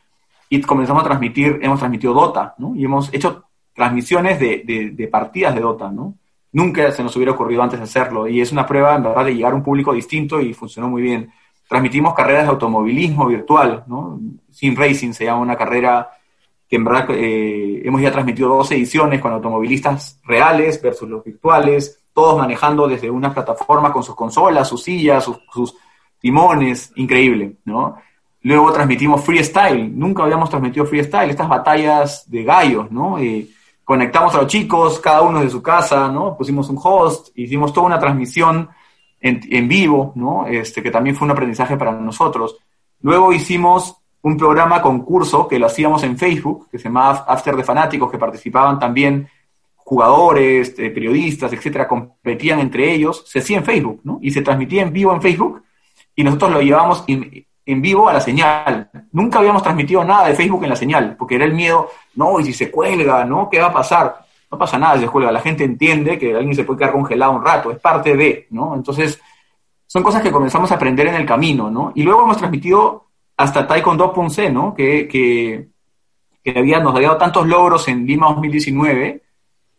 [0.49, 2.73] y comenzamos a transmitir, hemos transmitido Dota, ¿no?
[2.75, 3.46] Y hemos hecho
[3.77, 6.15] transmisiones de, de- partidas de Dota, ¿no?
[6.51, 9.51] Nunca se nos hubiera ocurrido antes hacerlo, y es una prueba, en verdad, de llegar
[9.53, 11.29] a un público distinto y funcionó muy bien.
[11.69, 14.19] Transmitimos carreras de automovilismo virtual, ¿no?
[14.49, 16.09] Sim Racing se llama una carrera
[16.67, 22.01] que en verdad eh, hemos ya transmitido dos ediciones con automovilistas reales versus los virtuales,
[22.13, 25.75] todos manejando desde una plataforma con sus consolas, sus sillas, sus, sus
[26.19, 27.95] timones, increíble, ¿no?
[28.41, 33.19] Luego transmitimos freestyle, nunca habíamos transmitido freestyle, estas batallas de gallos, ¿no?
[33.19, 33.47] Eh,
[33.87, 36.35] conectamos a los chicos, cada uno de su casa, ¿no?
[36.35, 38.67] Pusimos un host, hicimos toda una transmisión
[39.21, 40.45] en, en vivo, ¿no?
[40.45, 42.57] Este, que también fue un aprendizaje para nosotros.
[42.99, 47.63] Luego hicimos un programa concurso que lo hacíamos en Facebook, que se llamaba After de
[47.63, 49.29] Fanáticos, que participaban también
[49.77, 54.19] jugadores, eh, periodistas, etcétera, competían entre ellos, se hacía en Facebook, ¿no?
[54.21, 55.63] Y se transmitía en vivo en Facebook
[56.13, 58.89] y nosotros lo llevábamos en, en vivo a la señal.
[59.17, 62.43] Nunca habíamos transmitido nada de Facebook en la señal, porque era el miedo, no, y
[62.43, 63.49] si se cuelga, ¿no?
[63.49, 64.23] ¿Qué va a pasar?
[64.51, 67.31] No pasa nada si se cuelga, la gente entiende que alguien se puede quedar congelado
[67.31, 68.75] un rato, es parte de, ¿no?
[68.75, 69.19] Entonces,
[69.87, 71.93] son cosas que comenzamos a aprender en el camino, ¿no?
[71.95, 74.75] Y luego hemos transmitido hasta Taekwondo Ponce, ¿no?
[74.75, 75.67] Que, que,
[76.43, 79.23] que había, nos había dado tantos logros en Lima 2019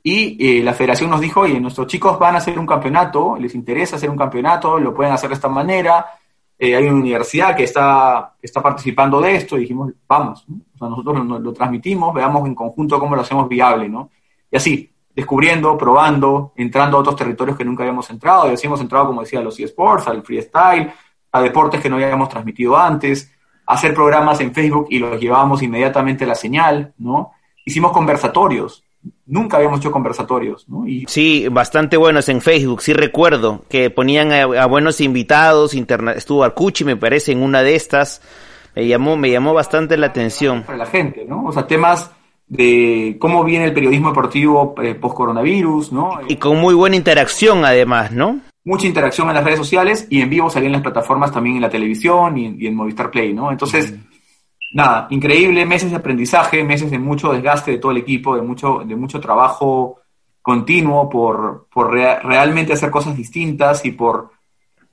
[0.03, 3.55] y eh, la federación nos dijo, oye, nuestros chicos van a hacer un campeonato, les
[3.55, 6.17] interesa hacer un campeonato, lo pueden hacer de esta manera,
[6.59, 10.79] eh, hay una universidad que está, que está participando de esto, y dijimos, vamos, o
[10.79, 14.11] sea, nosotros lo, transmitimos, veamos en conjunto cómo lo hacemos viable, ¿no?
[14.51, 18.81] Y así, descubriendo, probando, entrando a otros territorios que nunca habíamos entrado, y así hemos
[18.81, 20.92] entrado, como decía, a los eSports, al freestyle,
[21.31, 23.33] a deportes que no habíamos transmitido antes,
[23.66, 27.33] hacer programas en Facebook y los llevábamos inmediatamente a la señal, ¿no?
[27.64, 28.83] Hicimos conversatorios,
[29.29, 30.87] nunca habíamos hecho conversatorios, ¿no?
[30.88, 31.05] Y...
[31.07, 36.43] Sí, bastante buenos en Facebook, sí recuerdo, que ponían a, a buenos invitados, interna estuvo
[36.43, 38.23] Arcuchi, me parece, en una de estas,
[38.75, 40.64] me llamó, me llamó bastante la atención.
[40.64, 41.45] Para la gente, ¿no?
[41.45, 42.11] O sea, temas
[42.49, 46.19] de cómo viene el periodismo deportivo eh, post-coronavirus, ¿no?
[46.27, 48.41] Y con muy buena interacción además, ¿no?
[48.64, 51.71] Mucha interacción en las redes sociales y en vivo salían las plataformas también en la
[51.71, 53.53] televisión y en, y en Movistar Play, ¿no?
[53.53, 53.93] Entonces...
[53.93, 54.17] Mm
[54.72, 58.83] nada, increíble, meses de aprendizaje, meses de mucho desgaste de todo el equipo, de mucho,
[58.85, 60.00] de mucho trabajo
[60.42, 64.31] continuo por, por rea realmente hacer cosas distintas y por,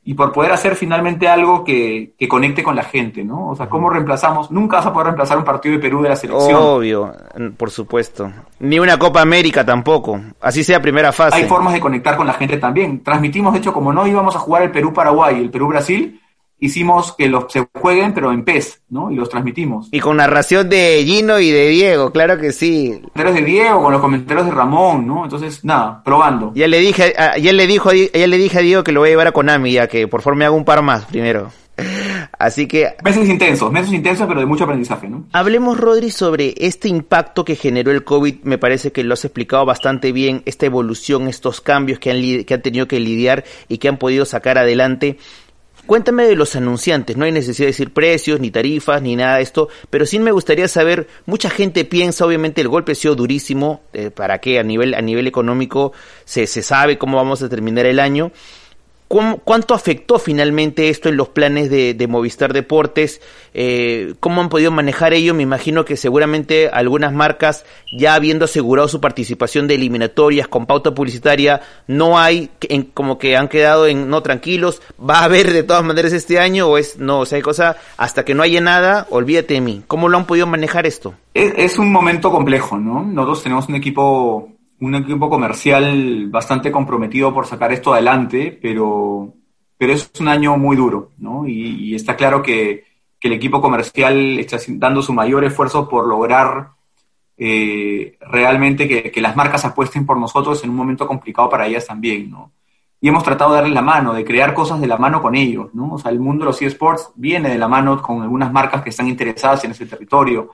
[0.04, 3.52] y por poder hacer finalmente algo que, que, conecte con la gente, ¿no?
[3.52, 4.52] O sea, ¿cómo reemplazamos?
[4.52, 6.60] Nunca vas a poder reemplazar un partido de Perú de la selección.
[6.62, 7.14] Obvio,
[7.56, 8.30] por supuesto.
[8.60, 11.38] Ni una Copa América tampoco, así sea primera fase.
[11.38, 13.02] Hay formas de conectar con la gente también.
[13.02, 16.22] Transmitimos, de hecho, como no íbamos a jugar el Perú-Paraguay y el Perú-Brasil,
[16.60, 19.12] hicimos que los se jueguen, pero en PES, ¿no?
[19.12, 19.90] Y los transmitimos.
[19.92, 23.00] Y con narración de Gino y de Diego, claro que sí.
[23.14, 25.24] Comentarios de Diego, con los comentarios de Ramón, ¿no?
[25.24, 26.52] Entonces, nada, probando.
[26.56, 29.12] Ya le dije, ya le dijo, ya le dije a Diego que lo voy a
[29.12, 31.52] llevar a Konami, ya que por favor me haga un par más primero.
[32.40, 32.96] Así que...
[33.04, 35.26] Meses intensos, meses intensos, pero de mucho aprendizaje, ¿no?
[35.34, 38.44] Hablemos, Rodri, sobre este impacto que generó el COVID.
[38.44, 42.54] Me parece que lo has explicado bastante bien, esta evolución, estos cambios que han, que
[42.54, 45.18] han tenido que lidiar y que han podido sacar adelante.
[45.86, 49.44] Cuéntame de los anunciantes, no hay necesidad de decir precios, ni tarifas, ni nada de
[49.44, 53.84] esto, pero sí me gustaría saber, mucha gente piensa, obviamente el golpe ha sido durísimo,
[53.94, 55.94] eh, para que a nivel, a nivel económico
[56.24, 58.34] se, se sabe cómo vamos a terminar el año, ¿Cómo,
[59.08, 63.22] ¿Cuánto afectó finalmente esto en los planes de, Movistar Deportes?
[63.54, 65.36] Eh, ¿Cómo han podido manejar ello?
[65.36, 67.66] Me imagino que seguramente algunas marcas,
[67.96, 73.38] ya habiendo asegurado su participación de eliminatorias con pauta publicitaria, no hay, en, como que
[73.38, 76.98] han quedado en no tranquilos, va a haber de todas maneras este año o es,
[76.98, 79.84] no, o sea, hay cosa, hasta que no haya nada, olvídate de mí.
[79.86, 81.14] ¿Cómo lo han podido manejar esto?
[81.36, 83.04] Es, es un momento complejo, ¿no?
[83.04, 89.34] Nosotros tenemos un equipo un equipo comercial bastante comprometido por sacar esto adelante, pero,
[89.78, 91.48] pero es un año muy duro, ¿no?
[91.48, 92.84] Y, y está claro que,
[93.20, 96.72] que, el equipo comercial está dando su mayor esfuerzo por lograr
[97.38, 101.88] eh, realmente que, que, las marcas apuesten por nosotros en un momento complicado para ellas
[101.88, 102.52] también, ¿no?
[103.02, 105.74] Y hemos tratado de darles la mano, de crear cosas de la mano con ellos,
[105.74, 105.94] ¿no?
[105.94, 108.90] O sea, el mundo de los eSports viene de la mano con algunas marcas que
[108.90, 110.52] están interesadas en ese territorio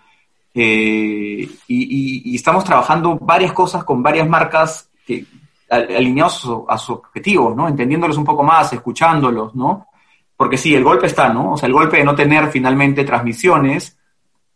[0.53, 5.25] eh, y, estamos trabajando varias cosas con varias marcas que,
[5.69, 7.67] alineados a sus objetivos, ¿no?
[7.67, 9.87] Entendiéndolos un poco más, escuchándolos, ¿no?
[10.35, 11.53] Porque sí, el golpe está, ¿no?
[11.53, 13.97] O sea, el golpe de no tener finalmente transmisiones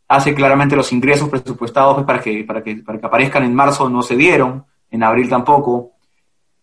[0.07, 4.01] hace claramente los ingresos presupuestados para que, para que, para que aparezcan en marzo no
[4.01, 5.93] se dieron, en abril tampoco,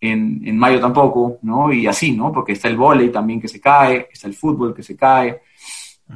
[0.01, 1.73] en, en mayo tampoco, ¿no?
[1.73, 2.31] Y así, ¿no?
[2.31, 5.41] Porque está el vóley también que se cae, está el fútbol que se cae,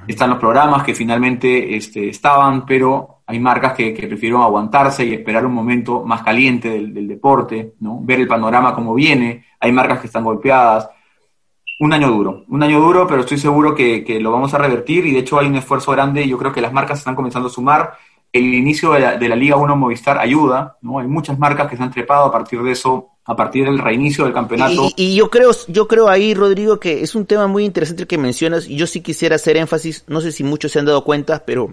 [0.06, 5.14] están los programas que finalmente este, estaban, pero hay marcas que, que, prefirieron aguantarse y
[5.14, 8.00] esperar un momento más caliente del, deporte, ¿no?
[8.02, 9.44] ver el panorama como viene.
[9.58, 10.88] Hay marcas que están golpeadas.
[11.78, 15.04] Un año duro, un año duro, pero estoy seguro que, que lo vamos a revertir
[15.06, 17.48] y de hecho hay un esfuerzo grande y yo creo que las marcas están comenzando
[17.48, 17.94] a sumar.
[18.32, 21.00] El inicio de la, de la Liga 1 Movistar ayuda, ¿no?
[21.00, 24.24] Hay muchas marcas que se han trepado a partir de eso a partir del reinicio
[24.24, 24.90] del campeonato.
[24.96, 28.18] Y, y, yo creo, yo creo ahí, Rodrigo, que es un tema muy interesante que
[28.18, 31.70] mencionas, yo sí quisiera hacer énfasis, no sé si muchos se han dado cuenta, pero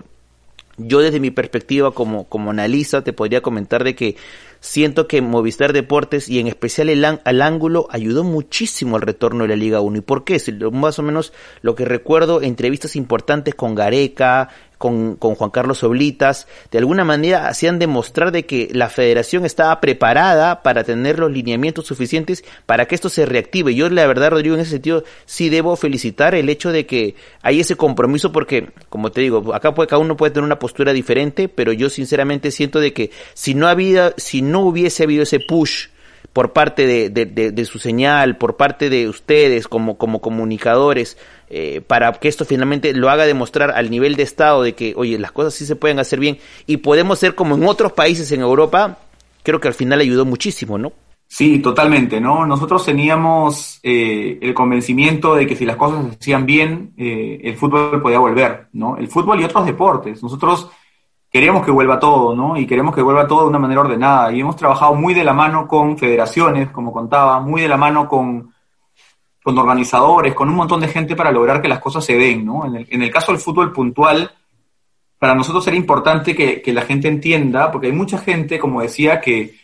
[0.77, 4.15] yo desde mi perspectiva como, como analista te podría comentar de que
[4.59, 9.49] siento que Movistar Deportes y en especial el al ángulo ayudó muchísimo al retorno de
[9.49, 9.97] la Liga 1.
[9.97, 10.41] ¿Y por qué?
[10.71, 14.49] Más o menos lo que recuerdo, entrevistas importantes con Gareca,
[14.83, 19.79] con, con, Juan Carlos Oblitas, de alguna manera hacían demostrar de que la federación estaba
[19.79, 23.73] preparada para tener los lineamientos suficientes para que esto se reactive.
[23.73, 27.61] Yo la verdad, Rodrigo, en ese sentido sí debo felicitar el hecho de que hay
[27.61, 31.47] ese compromiso porque, como te digo, acá puede, cada uno puede tener una postura diferente,
[31.47, 35.92] pero yo sinceramente siento de que si no había, si no hubiese habido ese push
[36.33, 41.15] por parte de, de, su señal, por parte de ustedes como, como comunicadores,
[41.49, 45.19] eh, para que esto finalmente lo haga demostrar al nivel de Estado de que, oye,
[45.19, 48.41] las cosas sí se pueden hacer bien y podemos ser como en otros países en
[48.41, 48.97] Europa,
[49.43, 50.91] creo que al final ayudó muchísimo, ¿no?
[51.27, 52.45] Sí, totalmente, ¿no?
[52.45, 57.55] Nosotros teníamos eh, el convencimiento de que si las cosas se hacían bien, eh, el
[57.57, 58.97] fútbol podía volver, ¿no?
[58.97, 60.21] El fútbol y otros deportes.
[60.21, 60.69] Nosotros
[61.33, 62.55] queremos que vuelva todo, ¿no?
[62.55, 64.31] Y queremos que vuelva todo de una manera ordenada.
[64.31, 68.07] Y hemos trabajado muy de la mano con federaciones, como contaba, muy de la mano
[68.07, 68.53] con,
[69.41, 72.65] con organizadores, con un montón de gente para lograr que las cosas se den, ¿no?
[72.67, 74.31] En el, caso del fútbol puntual,
[75.17, 79.19] para nosotros era importante que, que, la gente entienda, porque hay mucha gente, como decía,
[79.19, 79.55] que,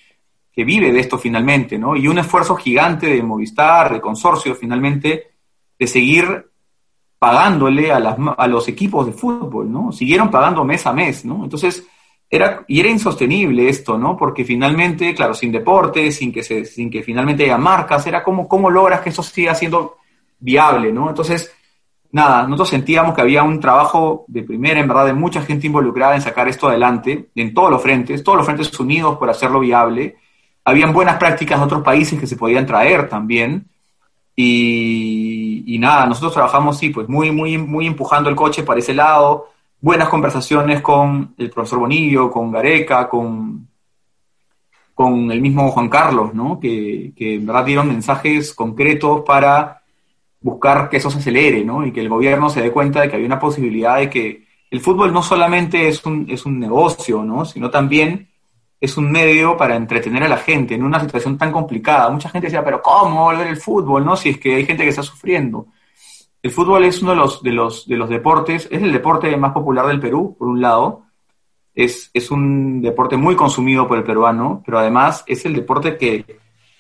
[0.52, 1.96] que vive de esto finalmente, ¿no?
[1.96, 5.34] Y un esfuerzo gigante de Movistar, de consorcio, finalmente,
[5.78, 6.49] de seguir
[7.20, 9.92] pagándole a, las, a los equipos de fútbol, ¿no?
[9.92, 11.44] Siguieron pagando mes a mes, ¿no?
[11.44, 11.86] Entonces,
[12.30, 14.16] era, y era insostenible esto, ¿no?
[14.16, 18.48] Porque finalmente, claro, sin deporte, sin que, se, sin que finalmente haya marcas, era como,
[18.48, 19.98] ¿cómo logras que eso siga siendo
[20.40, 21.10] viable, ¿no?
[21.10, 21.52] Entonces,
[22.12, 26.16] nada, nosotros sentíamos que había un trabajo de primera, en verdad, de mucha gente involucrada
[26.16, 30.18] en sacar esto adelante, en todos los frentes, todos los frentes unidos por hacerlo viable.
[30.64, 33.69] Habían buenas prácticas de otros países que se podían traer también.
[34.42, 39.50] Y, nada, nosotros trabajamos, sí, pues muy, muy, muy empujando el coche para ese lado,
[39.82, 43.68] buenas conversaciones con el profesor Bonillo, con Gareca, con,
[44.94, 46.58] con el mismo Juan Carlos, ¿no?
[46.58, 49.82] Que, que en verdad dieron mensajes concretos para
[50.40, 51.86] buscar que eso se acelere, ¿no?
[51.86, 54.80] Y que el gobierno se dé cuenta de que había una posibilidad de que el
[54.80, 57.44] fútbol no solamente es un, es un negocio, ¿no?
[57.44, 58.30] Sino también
[58.82, 62.10] es un medio para entretener a la gente en una situación tan complicada.
[62.10, 64.06] Mucha gente decía, pero ¿cómo volver el fútbol?
[64.06, 64.16] ¿No?
[64.16, 65.68] Si es que hay gente que está sufriendo.
[66.42, 69.52] El fútbol es uno de los, de los, de los deportes, es el deporte más
[69.52, 71.04] popular del Perú, por un lado.
[71.76, 76.26] Es, es un deporte muy consumido por el peruano, pero además es el deporte que,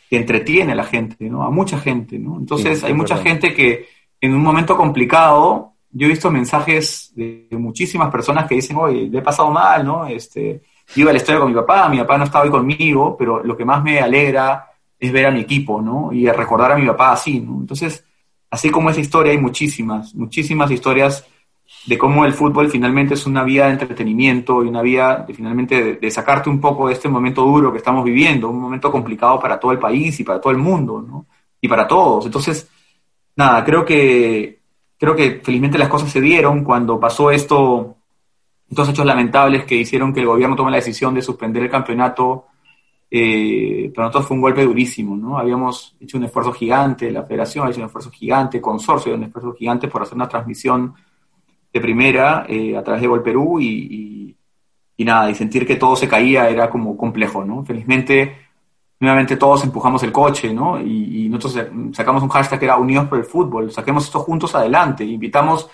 [0.09, 1.43] que entretiene a la gente, ¿no?
[1.43, 2.37] A mucha gente, ¿no?
[2.37, 3.87] Entonces hay mucha gente que
[4.21, 9.09] en un momento complicado, yo he visto mensajes de, de muchísimas personas que dicen, oye,
[9.09, 10.07] le he pasado mal, ¿no?
[10.07, 10.61] Este,
[10.95, 13.65] iba la historia con mi papá, mi papá no estaba hoy conmigo, pero lo que
[13.65, 16.11] más me alegra es ver a mi equipo, ¿no?
[16.11, 17.59] Y recordar a mi papá así, ¿no?
[17.59, 18.03] Entonces,
[18.49, 21.25] así como esa historia, hay muchísimas, muchísimas historias
[21.85, 25.95] de cómo el fútbol finalmente es una vía de entretenimiento y una vía de, finalmente
[25.95, 29.59] de, sacarte un poco de este momento duro que estamos viviendo, un momento complicado para
[29.59, 31.27] todo el país y para todo el mundo, ¿no?
[31.61, 32.25] Y para todos.
[32.25, 32.67] Entonces,
[33.35, 34.59] nada, creo que,
[34.97, 37.98] creo que felizmente las cosas se dieron cuando pasó esto
[38.69, 42.45] dos hechos lamentables que hicieron que el gobierno tome la decisión de suspender el campeonato,
[43.11, 45.39] eh, para nosotros fue un golpe durísimo, ¿no?
[45.39, 49.53] Habíamos hecho un esfuerzo gigante, la federación ha hecho un esfuerzo gigante, consorcio un esfuerzo
[49.53, 50.93] gigante por hacer una transmisión
[51.73, 54.35] de primera eh, a través de Gol Perú y,
[54.95, 57.65] y, nada, y sentir que todo se caía era como complejo, ¿no?
[57.65, 58.49] Felizmente,
[58.99, 60.79] nuevamente todos empujamos el coche, ¿no?
[60.79, 64.53] Y, y nosotros sacamos un hashtag que era Unidos por el Fútbol, saquemos esto juntos
[64.53, 65.67] adelante, invitamos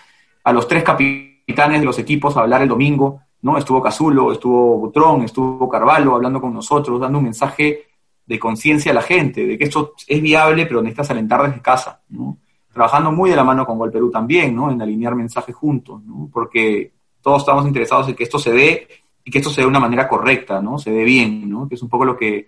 [0.44, 3.58] a los tres capítulos capitanes de los equipos a hablar el domingo, ¿no?
[3.58, 7.84] Estuvo Cazulo, estuvo Butrón, estuvo Carvalho hablando con nosotros, dando un mensaje
[8.26, 12.02] de conciencia a la gente, de que esto es viable, pero necesitas alentar desde casa,
[12.10, 12.40] ¿no?
[12.74, 14.72] Trabajando muy de la mano con Gol Perú también, ¿no?
[14.72, 16.30] En alinear mensajes juntos, ¿no?
[16.34, 18.88] Porque todos estamos interesados en que esto se dé
[19.24, 20.80] y que esto se dé de una manera correcta, ¿no?
[20.80, 21.70] Se dé bien, ¿no?
[21.70, 22.48] Que es un poco lo que,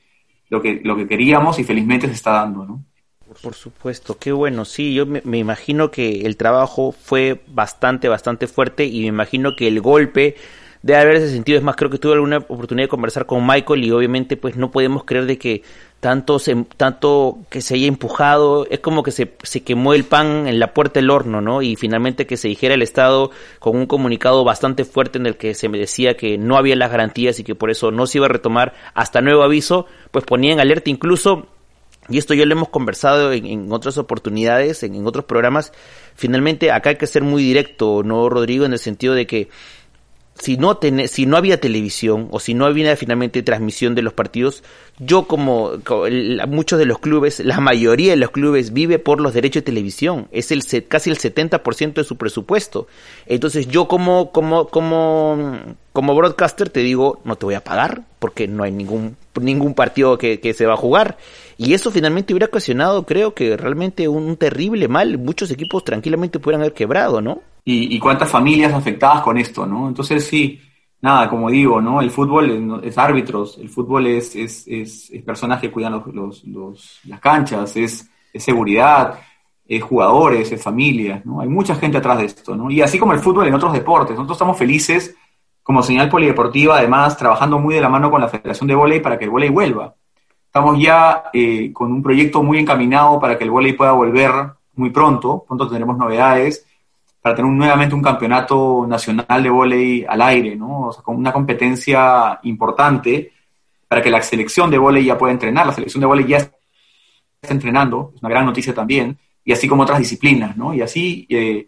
[0.49, 2.83] lo que, lo que queríamos y felizmente se está dando, ¿no?
[3.41, 4.65] Por supuesto, qué bueno.
[4.65, 9.67] Sí, yo me, imagino que el trabajo fue bastante, bastante fuerte y me imagino que
[9.67, 10.36] el golpe
[10.82, 11.58] debe haberse sentido.
[11.58, 14.71] Es más, creo que tuve alguna oportunidad de conversar con Michael y obviamente pues no
[14.71, 15.63] podemos creer de que
[16.00, 20.47] tanto, se, tanto que se haya empujado, es como que se, se quemó el pan
[20.47, 21.62] en la puerta del horno, ¿no?
[21.62, 25.54] Y finalmente que se dijera el Estado con un comunicado bastante fuerte en el que
[25.56, 28.26] se me decía que no había las garantías y que por eso no se iba
[28.26, 31.47] a retomar hasta nuevo aviso, pues ponía en alerta incluso
[32.10, 35.74] y esto ya lo hemos conversado en, otras oportunidades, en, otros programas.
[36.16, 38.66] Finalmente, acá hay que ser muy directo, ¿no, Rodrigo?
[38.66, 39.49] En el sentido de que
[40.39, 44.64] si no, si no había televisión o si no había finalmente transmisión de los partidos,
[44.99, 45.72] yo como,
[46.47, 50.28] muchos de los clubes, la mayoría de los clubes vive por los derechos de televisión,
[50.32, 52.88] es el casi el 70% de su presupuesto.
[53.26, 55.58] Entonces yo como como como
[55.91, 60.18] como broadcaster te digo, no te voy a pagar porque no hay ningún ningún partido
[60.18, 61.18] que, que se va a jugar.
[61.58, 65.18] Y eso finalmente hubiera ocasionado, creo que realmente un, terrible mal.
[65.18, 67.41] Muchos equipos tranquilamente pudieran haber quebrado, ¿no?
[67.66, 69.88] Y, y, cuántas familias afectadas con esto, ¿no?
[69.88, 70.62] Entonces sí,
[71.01, 72.01] nada, como digo, ¿no?
[72.01, 77.20] El fútbol es, árbitros, el fútbol es, es, es, personas que cuidan los, los, las
[77.20, 79.20] canchas, es, seguridad,
[79.68, 81.41] es jugadores, es familias, ¿no?
[81.41, 82.70] Hay mucha gente atrás de esto, ¿no?
[82.70, 85.16] Y así como el fútbol en otros deportes, nosotros estamos felices
[85.64, 89.18] como señal polideportiva, además, trabajando muy de la mano con la Federación de Voley para
[89.18, 89.95] que el volei vuelva.
[90.58, 94.32] Estamos ya eh, con un proyecto muy encaminado para que el volei pueda volver
[94.74, 96.66] muy pronto, pronto tendremos novedades,
[97.22, 100.88] para tener nuevamente un campeonato nacional de volei al aire, ¿no?
[100.88, 103.34] O sea, con una competencia importante
[103.88, 105.68] para que la selección de volei ya pueda entrenar.
[105.68, 106.51] La selección de volei ya está
[107.53, 110.74] entrenando, es una gran noticia también, y así como otras disciplinas, ¿no?
[110.74, 111.68] Y así eh,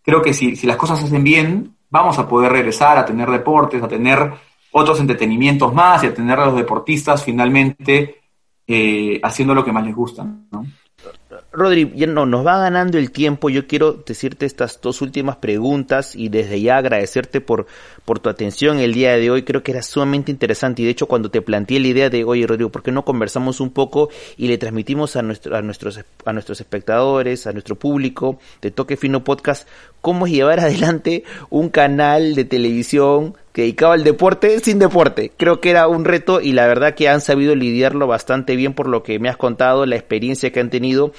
[0.00, 3.28] creo que si, si las cosas se hacen bien, vamos a poder regresar a tener
[3.28, 4.32] deportes, a tener
[4.72, 8.22] otros entretenimientos más y a tener a los deportistas finalmente
[8.66, 10.64] eh, haciendo lo que más les gusta, ¿no?
[11.52, 13.50] Rodri, ya no, nos va ganando el tiempo.
[13.50, 17.66] Yo quiero decirte estas dos últimas preguntas y desde ya agradecerte por,
[18.04, 19.42] por tu atención el día de hoy.
[19.42, 22.46] Creo que era sumamente interesante y de hecho cuando te planteé la idea de, oye
[22.46, 24.08] Rodrigo, ¿por qué no conversamos un poco
[24.38, 28.96] y le transmitimos a, nuestro, a, nuestros, a nuestros espectadores, a nuestro público de Toque
[28.96, 29.68] Fino Podcast,
[30.00, 35.32] cómo llevar adelante un canal de televisión dedicado al deporte sin deporte.
[35.36, 38.88] Creo que era un reto y la verdad que han sabido lidiarlo bastante bien por
[38.88, 41.12] lo que me has contado, la experiencia que han tenido.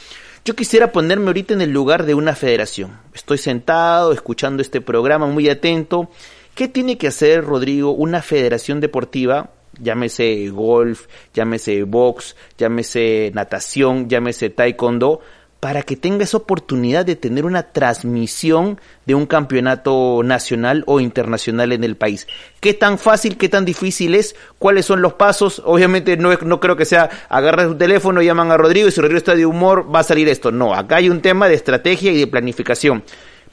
[0.45, 2.99] Yo quisiera ponerme ahorita en el lugar de una federación.
[3.13, 6.09] Estoy sentado, escuchando este programa muy atento.
[6.53, 9.51] ¿Qué tiene que hacer, Rodrigo, una federación deportiva?
[9.79, 15.21] Llámese golf, llámese box, llámese natación, llámese taekwondo,
[15.63, 21.71] para que tenga esa oportunidad de tener una transmisión de un campeonato nacional o internacional
[21.71, 22.27] en el país.
[22.59, 24.35] ¿Qué tan fácil, qué tan difícil es?
[24.59, 25.61] ¿Cuáles son los pasos?
[25.63, 29.19] Obviamente no, no creo que sea agarrar su teléfono, llaman a Rodrigo y si Rodrigo
[29.19, 30.51] está de humor va a salir esto.
[30.51, 33.01] No, acá hay un tema de estrategia y de planificación.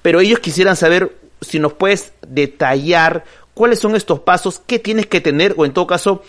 [0.02, 3.22] Pero ellos quisieran saber si nos puedes detallar
[3.54, 6.24] cuáles son estos pasos, qué tienes que tener o en todo caso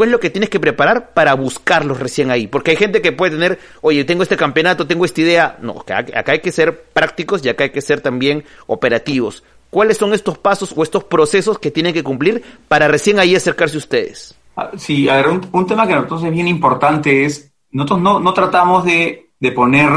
[0.00, 2.46] ¿Cuál es lo que tienes que preparar para buscarlos recién ahí?
[2.46, 5.58] Porque hay gente que puede tener, oye, tengo este campeonato, tengo esta idea.
[5.60, 9.44] No, acá, hay que ser prácticos y acá hay que ser también operativos.
[9.68, 13.76] ¿Cuáles son estos pasos o estos procesos que tienen que cumplir para recién ahí acercarse
[13.76, 14.34] ustedes?
[14.56, 18.32] Ah, sí, a ver, un, tema que nosotros es bien importante es, nosotros no, no
[18.32, 19.90] tratamos de, de poner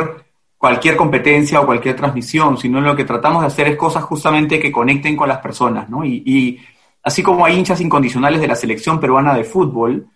[0.58, 4.70] cualquier competencia o cualquier transmisión, sino lo que tratamos de hacer es cosas justamente que
[4.70, 6.04] conecten con las personas, ¿no?
[6.04, 6.60] Y, y
[7.04, 10.08] Así como hay hinchas incondicionales de la selección peruana de fútbol,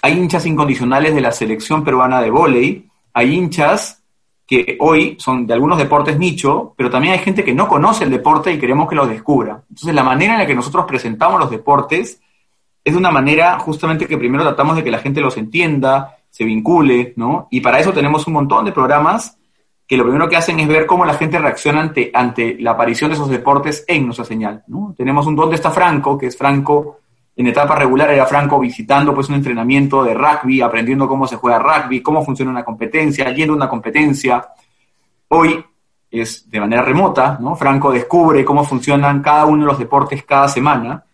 [0.00, 4.02] hay hinchas incondicionales de la selección peruana de vóley, hay hinchas
[4.46, 8.10] que hoy son de algunos deportes nicho, pero también hay gente que no conoce el
[8.10, 9.62] deporte y queremos que los descubra.
[9.68, 12.20] Entonces, la manera en la que nosotros presentamos los deportes
[12.84, 16.44] es de una manera justamente que primero tratamos de que la gente los entienda, se
[16.44, 17.46] vincule, ¿no?
[17.50, 19.38] Y para eso tenemos un montón de programas
[19.92, 23.10] que lo primero que hacen es ver cómo la gente reacciona ante, ante la aparición
[23.10, 24.64] de esos deportes en nuestra señal.
[24.68, 24.94] ¿no?
[24.96, 26.16] Tenemos un ¿Dónde está Franco?
[26.16, 27.00] que es Franco,
[27.36, 31.58] en etapa regular era Franco visitando pues un entrenamiento de rugby, aprendiendo cómo se juega
[31.58, 34.42] rugby, cómo funciona una competencia, yendo a una competencia.
[35.28, 35.62] Hoy
[36.10, 37.54] es de manera remota, ¿no?
[37.54, 41.04] Franco descubre cómo funcionan cada uno de los deportes cada semana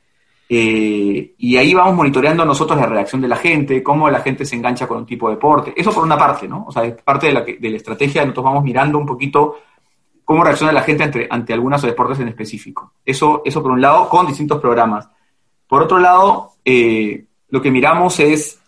[0.49, 4.57] eh, y ahí vamos monitoreando nosotros la reacción de la gente, cómo la gente se
[4.57, 5.75] engancha con un tipo de deporte.
[5.77, 6.65] Eso por una parte, ¿no?
[6.67, 9.57] O sea, es parte de la, de la estrategia, nosotros vamos mirando un poquito
[10.25, 12.93] cómo reacciona la gente ante, ante algunos deportes en específico.
[13.05, 15.09] Eso, eso por un lado, con distintos programas.
[15.67, 18.61] Por otro lado, eh, lo que miramos es,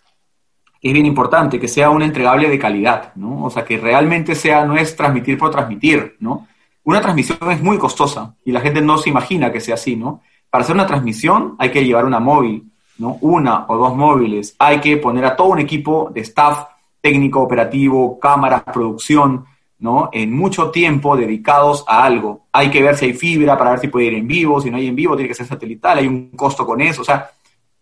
[0.82, 3.44] es bien importante, que sea un entregable de calidad, ¿no?
[3.44, 6.46] O sea, que realmente sea, no es transmitir por transmitir, ¿no?
[6.84, 10.22] Una transmisión es muy costosa y la gente no se imagina que sea así, ¿no?
[10.50, 13.18] Para hacer una transmisión hay que llevar una móvil, ¿no?
[13.20, 14.54] Una o dos móviles.
[14.58, 16.66] Hay que poner a todo un equipo de staff
[17.00, 19.44] técnico, operativo, cámaras, producción,
[19.78, 20.10] ¿no?
[20.12, 22.46] En mucho tiempo dedicados a algo.
[22.52, 24.76] Hay que ver si hay fibra para ver si puede ir en vivo, si no
[24.76, 27.30] hay en vivo tiene que ser satelital, hay un costo con eso, o sea,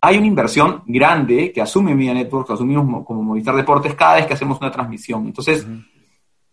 [0.01, 4.27] hay una inversión grande que asume Media Network, que asumimos como Movistar Deportes cada vez
[4.27, 5.25] que hacemos una transmisión.
[5.25, 5.67] Entonces,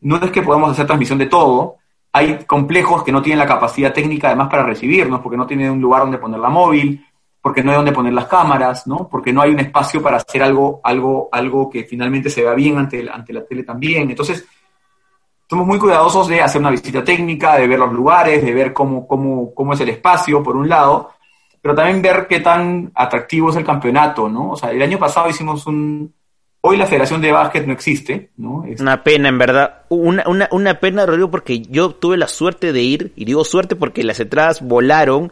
[0.00, 1.76] no es que podamos hacer transmisión de todo,
[2.16, 5.82] hay complejos que no tienen la capacidad técnica además para recibirnos, porque no tienen un
[5.82, 7.04] lugar donde poner la móvil,
[7.42, 9.06] porque no hay donde poner las cámaras, ¿no?
[9.06, 12.78] Porque no hay un espacio para hacer algo, algo, algo que finalmente se vea bien
[12.78, 14.08] ante, ante la tele también.
[14.08, 14.46] Entonces,
[15.46, 19.06] somos muy cuidadosos de hacer una visita técnica, de ver los lugares, de ver cómo,
[19.06, 21.10] cómo, cómo es el espacio, por un lado,
[21.60, 24.52] pero también ver qué tan atractivo es el campeonato, ¿no?
[24.52, 26.14] O sea, el año pasado hicimos un...
[26.66, 28.64] Hoy la Federación de Básquet no existe, ¿no?
[28.64, 28.80] Es...
[28.80, 29.82] Una pena, en verdad.
[29.88, 33.76] Una, una, una pena, Rodrigo, porque yo tuve la suerte de ir, y digo suerte
[33.76, 35.30] porque las entradas volaron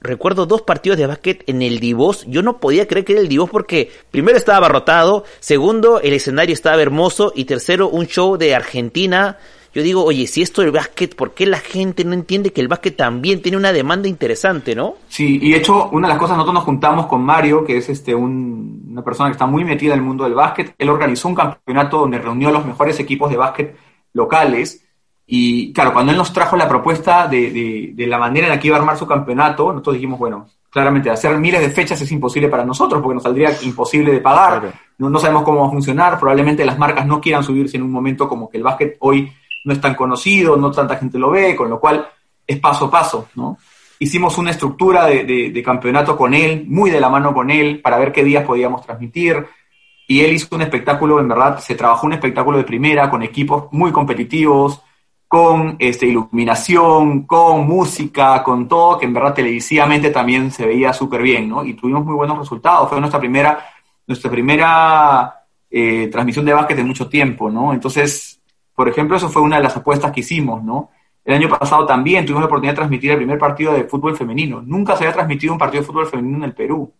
[0.00, 2.24] recuerdo dos partidos de básquet en el Divos.
[2.28, 6.52] Yo no podía creer que era el Divos porque primero estaba abarrotado, segundo el escenario
[6.52, 9.38] estaba hermoso y tercero un show de Argentina.
[9.78, 12.66] Yo digo, oye, si esto del básquet, ¿por qué la gente no entiende que el
[12.66, 14.96] básquet también tiene una demanda interesante, no?
[15.06, 17.88] Sí, y de hecho, una de las cosas, nosotros nos juntamos con Mario, que es
[17.88, 20.74] este un, una persona que está muy metida en el mundo del básquet.
[20.76, 23.76] Él organizó un campeonato donde reunió a los mejores equipos de básquet
[24.14, 24.84] locales
[25.30, 28.68] y claro, cuando él nos trajo la propuesta de, de, la manera en la que
[28.68, 32.48] iba a armar su campeonato, nosotros dijimos, bueno, claramente hacer miles de fechas es imposible
[32.48, 36.18] para nosotros porque nos saldría imposible de pagar, no, no, sabemos cómo va a funcionar,
[36.18, 39.30] probablemente las marcas no quieran subirse en un momento como que el básquet hoy
[39.64, 42.08] no es tan conocido, no tanta gente lo ve, con lo cual
[42.46, 43.58] es paso a paso, ¿no?
[44.00, 47.98] Hicimos una estructura de, de campeonato con él, muy de la mano con él, para
[47.98, 49.44] ver qué días podíamos transmitir,
[50.10, 53.64] y él hizo un espectáculo, en verdad, se trabajó un espectáculo de primera con equipos
[53.72, 54.80] muy competitivos,
[55.28, 61.20] con este, iluminación, con música, con todo, que en verdad televisivamente también se veía súper
[61.20, 61.62] bien, ¿no?
[61.62, 62.88] Y tuvimos muy buenos resultados.
[62.88, 63.62] Fue nuestra primera,
[64.06, 67.74] nuestra primera eh, transmisión de básquet en mucho tiempo, ¿no?
[67.74, 68.27] Entonces,
[68.78, 70.90] por ejemplo, eso fue una de las apuestas que hicimos, ¿no?
[71.24, 74.62] El año pasado también tuvimos la oportunidad de transmitir el primer partido de fútbol femenino.
[74.64, 76.94] Nunca se había transmitido un partido de fútbol femenino en el Perú.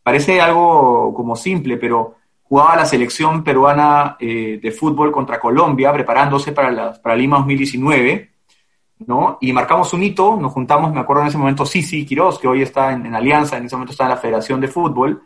[0.00, 2.14] Parece algo como simple, pero
[2.44, 8.30] jugaba la selección peruana eh, de fútbol contra Colombia, preparándose para, la, para Lima 2019,
[9.08, 9.38] ¿no?
[9.40, 12.62] Y marcamos un hito, nos juntamos, me acuerdo en ese momento, Sisi Quiroz, que hoy
[12.62, 15.24] está en, Alianza, en ese momento está en la Federación de Fútbol,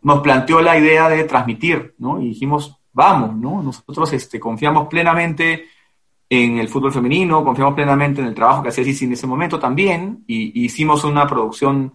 [0.00, 2.22] nos planteó la idea de transmitir, ¿no?
[2.22, 3.62] Y dijimos, vamos, ¿no?
[3.62, 5.66] Nosotros este, confiamos plenamente
[6.28, 9.58] en el fútbol femenino, confiamos plenamente en el trabajo que hacía Sisi en ese momento
[9.58, 11.92] también, y hicimos una producción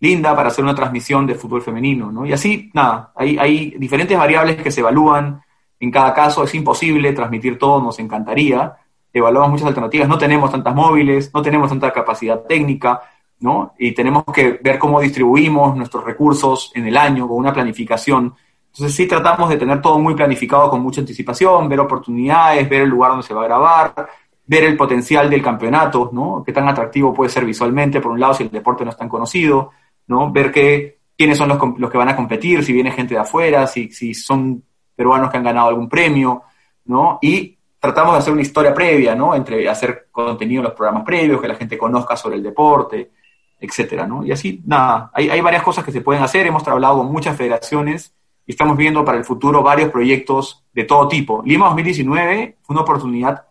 [0.00, 2.26] linda para hacer una transmisión de fútbol femenino, ¿no?
[2.26, 5.42] Y así, nada, hay, hay diferentes variables que se evalúan
[5.80, 8.74] en cada caso, es imposible transmitir todo, nos encantaría,
[9.12, 13.00] evaluamos muchas alternativas, no tenemos tantas móviles, no tenemos tanta capacidad técnica,
[13.40, 13.74] ¿no?
[13.78, 18.34] Y tenemos que ver cómo distribuimos nuestros recursos en el año con una planificación.
[18.74, 22.88] Entonces sí tratamos de tener todo muy planificado con mucha anticipación, ver oportunidades, ver el
[22.88, 24.08] lugar donde se va a grabar,
[24.46, 26.42] ver el potencial del campeonato, ¿no?
[26.44, 29.08] Qué tan atractivo puede ser visualmente, por un lado, si el deporte no es tan
[29.08, 29.70] conocido,
[30.08, 30.32] ¿no?
[30.32, 33.64] Ver que, quiénes son los, los que van a competir, si viene gente de afuera,
[33.68, 34.60] si, si son
[34.96, 36.42] peruanos que han ganado algún premio,
[36.86, 37.20] ¿no?
[37.22, 39.36] Y tratamos de hacer una historia previa, ¿no?
[39.36, 43.12] Entre hacer contenido en los programas previos, que la gente conozca sobre el deporte,
[43.60, 44.24] etcétera, ¿no?
[44.24, 47.36] Y así, nada, hay, hay varias cosas que se pueden hacer, hemos trabajado con muchas
[47.36, 48.12] federaciones
[48.46, 51.42] y estamos viendo para el futuro varios proyectos de todo tipo.
[51.44, 53.46] Lima 2019 fue una oportunidad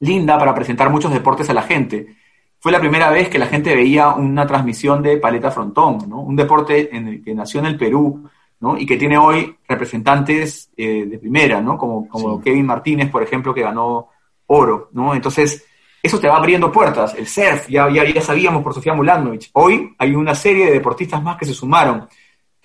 [0.00, 2.16] linda para presentar muchos deportes a la gente
[2.58, 6.20] fue la primera vez que la gente veía una transmisión de paleta frontón, ¿no?
[6.20, 8.28] un deporte en el que nació en el Perú
[8.60, 8.76] ¿no?
[8.76, 11.76] y que tiene hoy representantes eh, de primera, ¿no?
[11.76, 14.08] como, como Kevin Martínez, por ejemplo, que ganó
[14.46, 14.90] oro.
[14.92, 15.14] ¿no?
[15.14, 15.64] Entonces,
[16.02, 17.14] eso te va abriendo puertas.
[17.14, 19.50] El surf, ya, ya, ya sabíamos por Sofía Mulanovich.
[19.52, 22.08] Hoy hay una serie de deportistas más que se sumaron.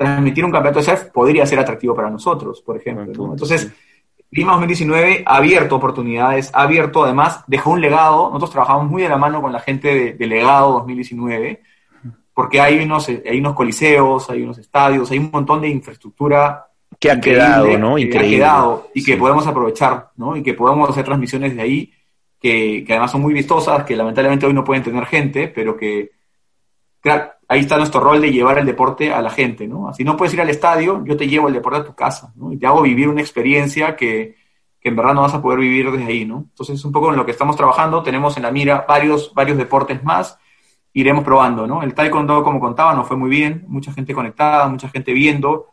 [0.01, 3.33] Transmitir un campeonato de surf podría ser atractivo para nosotros, por ejemplo.
[3.33, 3.71] Entonces,
[4.31, 8.29] Lima 2019 ha abierto oportunidades, ha abierto además, dejó un legado.
[8.29, 11.61] Nosotros trabajamos muy de la mano con la gente de, Legado 2019,
[12.33, 16.65] porque hay unos, hay unos coliseos, hay unos estadios, hay un montón de infraestructura
[16.99, 17.95] que ha quedado, ¿no?
[17.97, 20.35] Que ha quedado y que podemos aprovechar, ¿no?
[20.35, 21.93] Y que podemos hacer transmisiones de ahí
[22.39, 26.09] que, que además son muy vistosas, que lamentablemente hoy no pueden tener gente, pero que,
[26.99, 29.89] claro, ahí está nuestro rol de llevar el deporte a la gente, ¿no?
[29.89, 32.53] Así no puedes ir al estadio, yo te llevo el deporte a tu casa, ¿no?
[32.53, 34.37] Y te hago vivir una experiencia que,
[34.79, 36.45] en verdad no vas a poder vivir desde ahí, ¿no?
[36.47, 40.01] Entonces, un poco en lo que estamos trabajando, tenemos en la mira varios, varios deportes
[40.01, 40.39] más,
[40.93, 41.83] iremos probando, ¿no?
[41.83, 45.70] El taekwondo, como contaba, nos fue muy bien, mucha gente conectada, mucha gente viendo,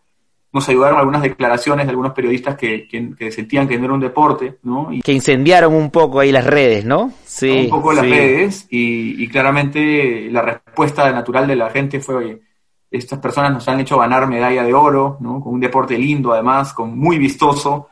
[0.53, 4.59] nos ayudaron algunas declaraciones de algunos periodistas que, que, sentían que no era un deporte,
[4.63, 4.93] ¿no?
[4.93, 7.13] Y, que incendiaron un poco ahí las redes, ¿no?
[7.25, 7.65] Sí.
[7.65, 12.41] Un poco las redes y, y, claramente la respuesta natural de la gente fue, oye,
[12.91, 15.41] estas personas nos han hecho ganar medalla de oro, ¿no?
[15.41, 17.89] Con un deporte lindo además, con muy vistoso.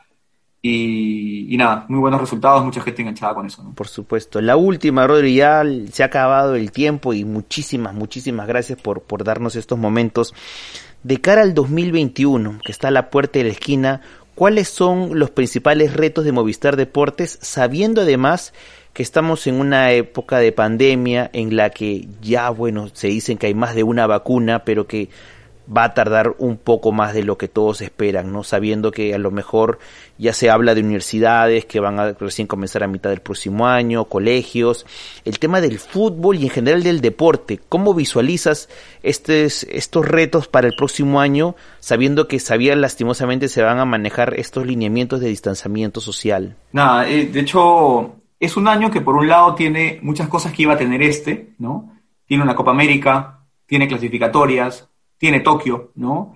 [0.61, 3.63] Y, y, nada, muy buenos resultados, mucha gente enganchada con eso.
[3.63, 3.73] ¿no?
[3.73, 4.41] Por supuesto.
[4.41, 9.23] La última, Rodri, ya se ha acabado el tiempo y muchísimas, muchísimas gracias por, por
[9.23, 10.33] darnos estos momentos
[11.03, 14.01] de cara al 2021, que está a la puerta de la esquina,
[14.35, 18.53] ¿cuáles son los principales retos de Movistar Deportes, sabiendo además
[18.93, 23.45] que estamos en una época de pandemia en la que ya, bueno, se dicen que
[23.45, 25.09] hay más de una vacuna, pero que
[25.75, 28.43] va a tardar un poco más de lo que todos esperan, ¿no?
[28.43, 29.79] Sabiendo que a lo mejor
[30.17, 34.05] ya se habla de universidades que van a recién comenzar a mitad del próximo año,
[34.05, 34.85] colegios,
[35.25, 37.59] el tema del fútbol y en general del deporte.
[37.69, 38.69] ¿Cómo visualizas
[39.03, 44.33] estos, estos retos para el próximo año, sabiendo que sabía lastimosamente se van a manejar
[44.39, 46.55] estos lineamientos de distanciamiento social?
[46.71, 50.63] Nada, eh, de hecho, es un año que por un lado tiene muchas cosas que
[50.63, 51.93] iba a tener este, ¿no?
[52.25, 56.35] Tiene una Copa América, tiene clasificatorias, tiene Tokio, ¿no?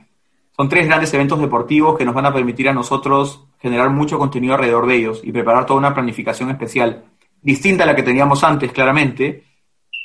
[0.56, 4.54] Son tres grandes eventos deportivos que nos van a permitir a nosotros generar mucho contenido
[4.54, 7.06] alrededor de ellos y preparar toda una planificación especial,
[7.42, 9.44] distinta a la que teníamos antes, claramente.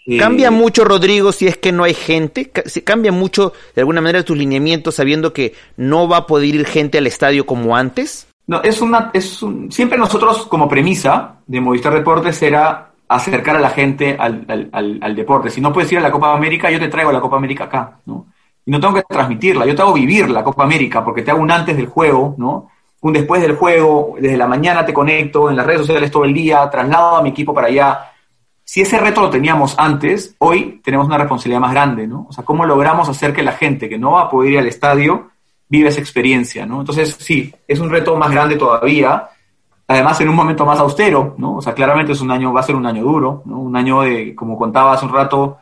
[0.06, 2.50] Eh, ¿Cambia mucho, Rodrigo, si es que no hay gente?
[2.84, 6.98] ¿Cambia mucho, de alguna manera, tus lineamientos sabiendo que no va a poder ir gente
[6.98, 8.28] al estadio como antes?
[8.46, 13.70] No, es una, es siempre nosotros como premisa de Movistar Deportes era acercar a la
[13.70, 15.50] gente al, al, al, deporte.
[15.50, 18.00] Si no puedes ir a la Copa América, yo te traigo la Copa América acá,
[18.06, 18.28] ¿no?
[18.66, 21.40] Y no tengo que transmitirla, yo te hago vivir la Copa América porque te hago
[21.40, 22.68] un antes del juego, ¿no?
[23.00, 26.34] Un después del juego, desde la mañana te conecto, en las redes sociales todo el
[26.34, 28.10] día, traslado a mi equipo para allá.
[28.64, 32.26] Si ese reto lo teníamos antes, hoy tenemos una responsabilidad más grande, ¿no?
[32.28, 34.66] O sea, ¿cómo logramos hacer que la gente que no va a poder ir al
[34.66, 35.30] estadio
[35.68, 36.80] vive esa experiencia, ¿no?
[36.80, 39.28] Entonces, sí, es un reto más grande todavía,
[39.86, 41.56] además en un momento más austero, ¿no?
[41.56, 43.58] O sea, claramente es un año, va a ser un año duro, ¿no?
[43.58, 45.58] Un año de, como contaba hace un rato,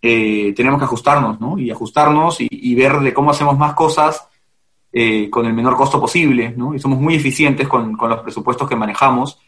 [0.00, 1.58] eh, tenemos que ajustarnos, ¿no?
[1.58, 4.28] Y ajustarnos y, ver de cómo hacemos más cosas
[4.92, 6.74] eh, con el menor costo posible, ¿no?
[6.74, 9.38] Y somos muy eficientes con, con, los presupuestos que manejamos,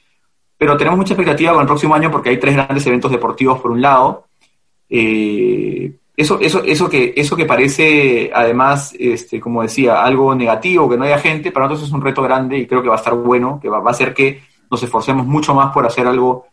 [0.58, 3.70] pero tenemos mucha expectativa con el próximo año porque hay tres grandes eventos deportivos por
[3.70, 4.26] un lado,
[4.90, 10.98] eh, eso, eso, eso, que, eso que parece, además, este, como decía, algo negativo, que
[10.98, 13.14] no haya gente, para nosotros es un reto grande y creo que va a estar
[13.14, 16.46] bueno, que va, a hacer que nos esforcemos mucho más por hacer algo,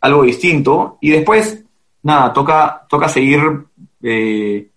[0.00, 0.98] algo distinto.
[1.00, 1.64] Y después,
[2.08, 3.40] nada, toca, toca seguir
[4.02, 4.70] eh,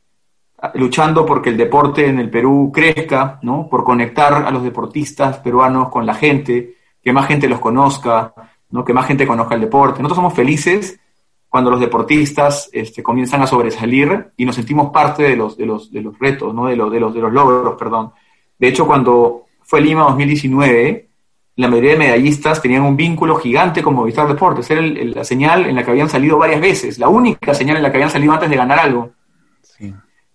[0.75, 3.67] luchando porque el deporte en el Perú crezca, ¿no?
[3.69, 8.33] Por conectar a los deportistas peruanos con la gente, que más gente los conozca,
[8.69, 8.83] ¿no?
[8.83, 10.01] Que más gente conozca el deporte.
[10.01, 10.99] Nosotros somos felices
[11.47, 15.91] cuando los deportistas este, comienzan a sobresalir y nos sentimos parte de los, de los,
[15.91, 16.67] de los retos, ¿no?
[16.67, 17.75] de, los, de, los, de los logros.
[17.77, 18.11] Perdón.
[18.57, 21.09] De hecho, cuando fue Lima 2019,
[21.55, 24.69] la mayoría de medallistas tenían un vínculo gigante con Movistar Deportes.
[24.71, 27.91] Era la señal en la que habían salido varias veces, la única señal en la
[27.91, 29.11] que habían salido antes de ganar algo.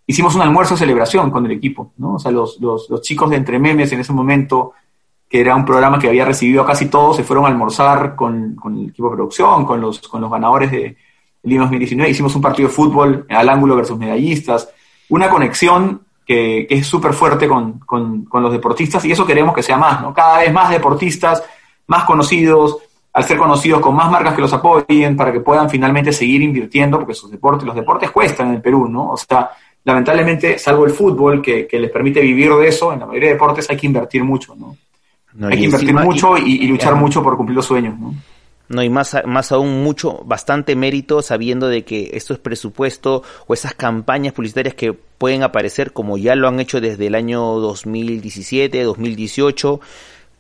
[0.07, 2.15] Hicimos un almuerzo de celebración con el equipo, ¿no?
[2.15, 4.73] O sea, los, los, los chicos de Entre Memes en ese momento
[5.29, 8.55] que era un programa que había recibido a casi todos, se fueron a almorzar con,
[8.55, 10.97] con, el equipo de producción, con los, con los ganadores de,
[11.47, 14.69] Lima 2019, hicimos un partido de fútbol al ángulo versus medallistas,
[15.09, 17.81] una conexión que, es súper fuerte con,
[18.33, 20.13] los deportistas y eso queremos que sea más, ¿no?
[20.13, 21.43] Cada vez más deportistas,
[21.87, 22.79] más conocidos,
[23.13, 26.99] al ser conocidos con más marcas que los apoyen para que puedan finalmente seguir invirtiendo,
[26.99, 29.13] porque sus deportes, los deportes cuestan en el Perú, ¿no?
[29.13, 29.51] O sea,
[29.85, 33.71] lamentablemente, salvo el fútbol, que, les permite vivir de eso, en la mayoría de deportes
[33.71, 34.77] hay que invertir mucho, ¿no?
[35.49, 38.15] hay que invertir mucho y, y luchar mucho por cumplir los sueños, ¿no?
[38.69, 43.55] No, y más, más aún mucho, bastante mérito sabiendo de que esto es presupuesto o
[43.55, 48.83] esas campañas publicitarias que pueden aparecer como ya lo han hecho desde el año 2017,
[48.83, 49.81] 2018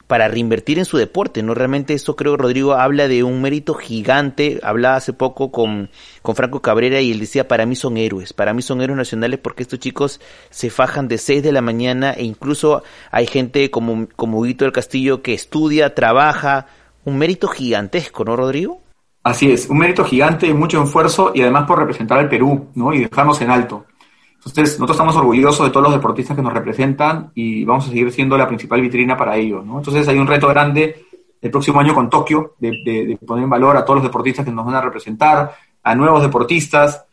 [0.06, 1.54] para reinvertir en su deporte, ¿no?
[1.54, 5.90] Realmente eso creo que Rodrigo habla de un mérito gigante, hablaba hace poco con,
[6.22, 9.40] con Franco Cabrera y él decía, para mí son héroes, para mí son héroes nacionales
[9.40, 10.20] porque estos chicos
[10.50, 14.72] se fajan de 6 de la mañana e incluso hay gente como, como Huguito del
[14.72, 16.68] Castillo que estudia, trabaja,
[17.06, 18.80] un mérito gigantesco, ¿no, Rodrigo?
[19.22, 22.92] Así es, un mérito gigante, mucho esfuerzo y además por representar al Perú, ¿no?
[22.92, 23.86] Y dejarnos en alto.
[24.34, 28.12] Entonces, nosotros estamos orgullosos de todos los deportistas que nos representan y vamos a seguir
[28.12, 29.78] siendo la principal vitrina para ellos, ¿no?
[29.78, 31.06] Entonces, hay un reto grande
[31.40, 34.66] el próximo año con Tokio de, poner en valor a todos los deportistas que nos
[34.66, 37.04] van a representar, a nuevos deportistas,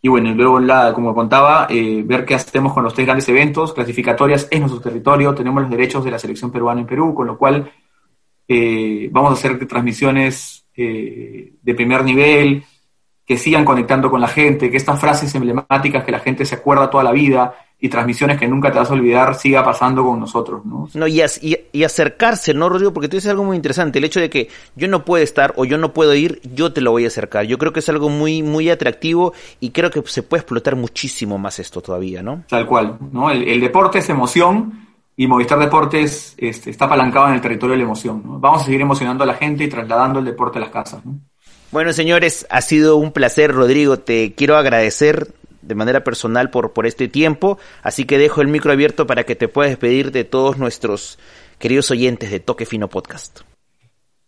[0.00, 3.28] y bueno, y luego, la, como contaba, eh, ver qué hacemos con los tres grandes
[3.28, 7.28] eventos, clasificatorias en nuestro territorio, tenemos los derechos de la selección peruana en Perú, con
[7.28, 7.70] lo cual
[8.52, 12.64] eh, vamos a hacer transmisiones eh, de primer nivel,
[13.24, 16.90] que sigan conectando con la gente, que estas frases emblemáticas que la gente se acuerda
[16.90, 20.64] toda la vida y transmisiones que nunca te vas a olvidar siga pasando con nosotros,
[20.64, 20.88] ¿no?
[20.94, 21.22] No, y,
[21.72, 22.92] y, acercarse, ¿no, Rodrigo?
[22.92, 25.64] Porque tú dices algo muy interesante, el hecho de que yo no puedo estar o
[25.64, 27.44] yo no puedo ir, yo te lo voy a acercar.
[27.46, 31.38] Yo creo que es algo muy, muy atractivo y creo que se puede explotar muchísimo
[31.38, 32.44] más esto todavía, ¿no?
[32.48, 33.30] Tal cual, ¿no?
[33.30, 37.78] El, el deporte es emoción y Movistar Deportes este, está apalancado en el territorio de
[37.78, 38.22] la emoción.
[38.40, 41.02] Vamos a seguir emocionando a la gente y trasladando el deporte a las casas.
[41.70, 43.98] Bueno, señores, ha sido un placer, Rodrigo.
[43.98, 48.72] Te quiero agradecer de manera personal por, por este tiempo, así que dejo el micro
[48.72, 51.18] abierto para que te puedas despedir de todos nuestros
[51.58, 53.40] queridos oyentes de Toque Fino Podcast.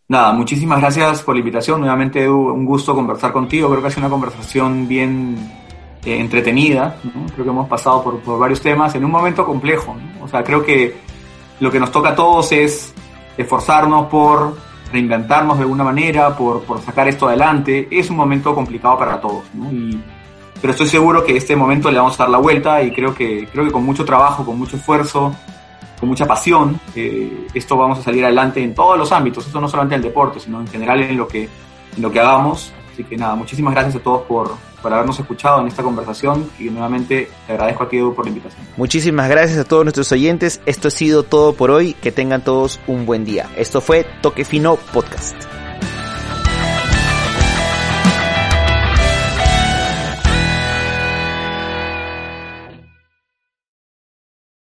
[0.07, 1.80] Nada, muchísimas gracias por la invitación.
[1.80, 3.68] Nuevamente, Edu, un gusto conversar contigo.
[3.70, 5.63] Creo que ha sido una conversación bien
[6.05, 6.96] eh, entretenida.
[7.34, 9.96] Creo que hemos pasado por, varios temas en un momento complejo.
[10.22, 10.96] O sea, creo que
[11.61, 12.94] lo que nos toca a todos es
[13.36, 14.57] esforzarnos por
[14.92, 17.88] reinventarnos de alguna manera, por, por sacar esto adelante.
[17.90, 19.44] Es un momento complicado para todos.
[19.70, 19.98] Y,
[20.61, 23.46] pero estoy seguro que este momento le vamos a dar la vuelta y creo que,
[23.52, 25.34] creo que con mucho trabajo, con mucho esfuerzo,
[26.00, 29.68] con mucha pasión, eh, esto vamos a salir adelante en todos los ámbitos, esto no
[29.68, 31.50] solamente en el deporte, sino en general en lo que,
[31.96, 32.72] en lo que hagamos.
[32.92, 34.55] Así que nada, muchísimas gracias a todos por,
[34.85, 38.28] por habernos escuchado en esta conversación y nuevamente te agradezco a ti Edu por la
[38.28, 38.66] invitación.
[38.76, 40.61] Muchísimas gracias a todos nuestros oyentes.
[40.66, 41.95] Esto ha sido todo por hoy.
[41.95, 43.49] Que tengan todos un buen día.
[43.57, 45.63] Esto fue Toque Fino Podcast.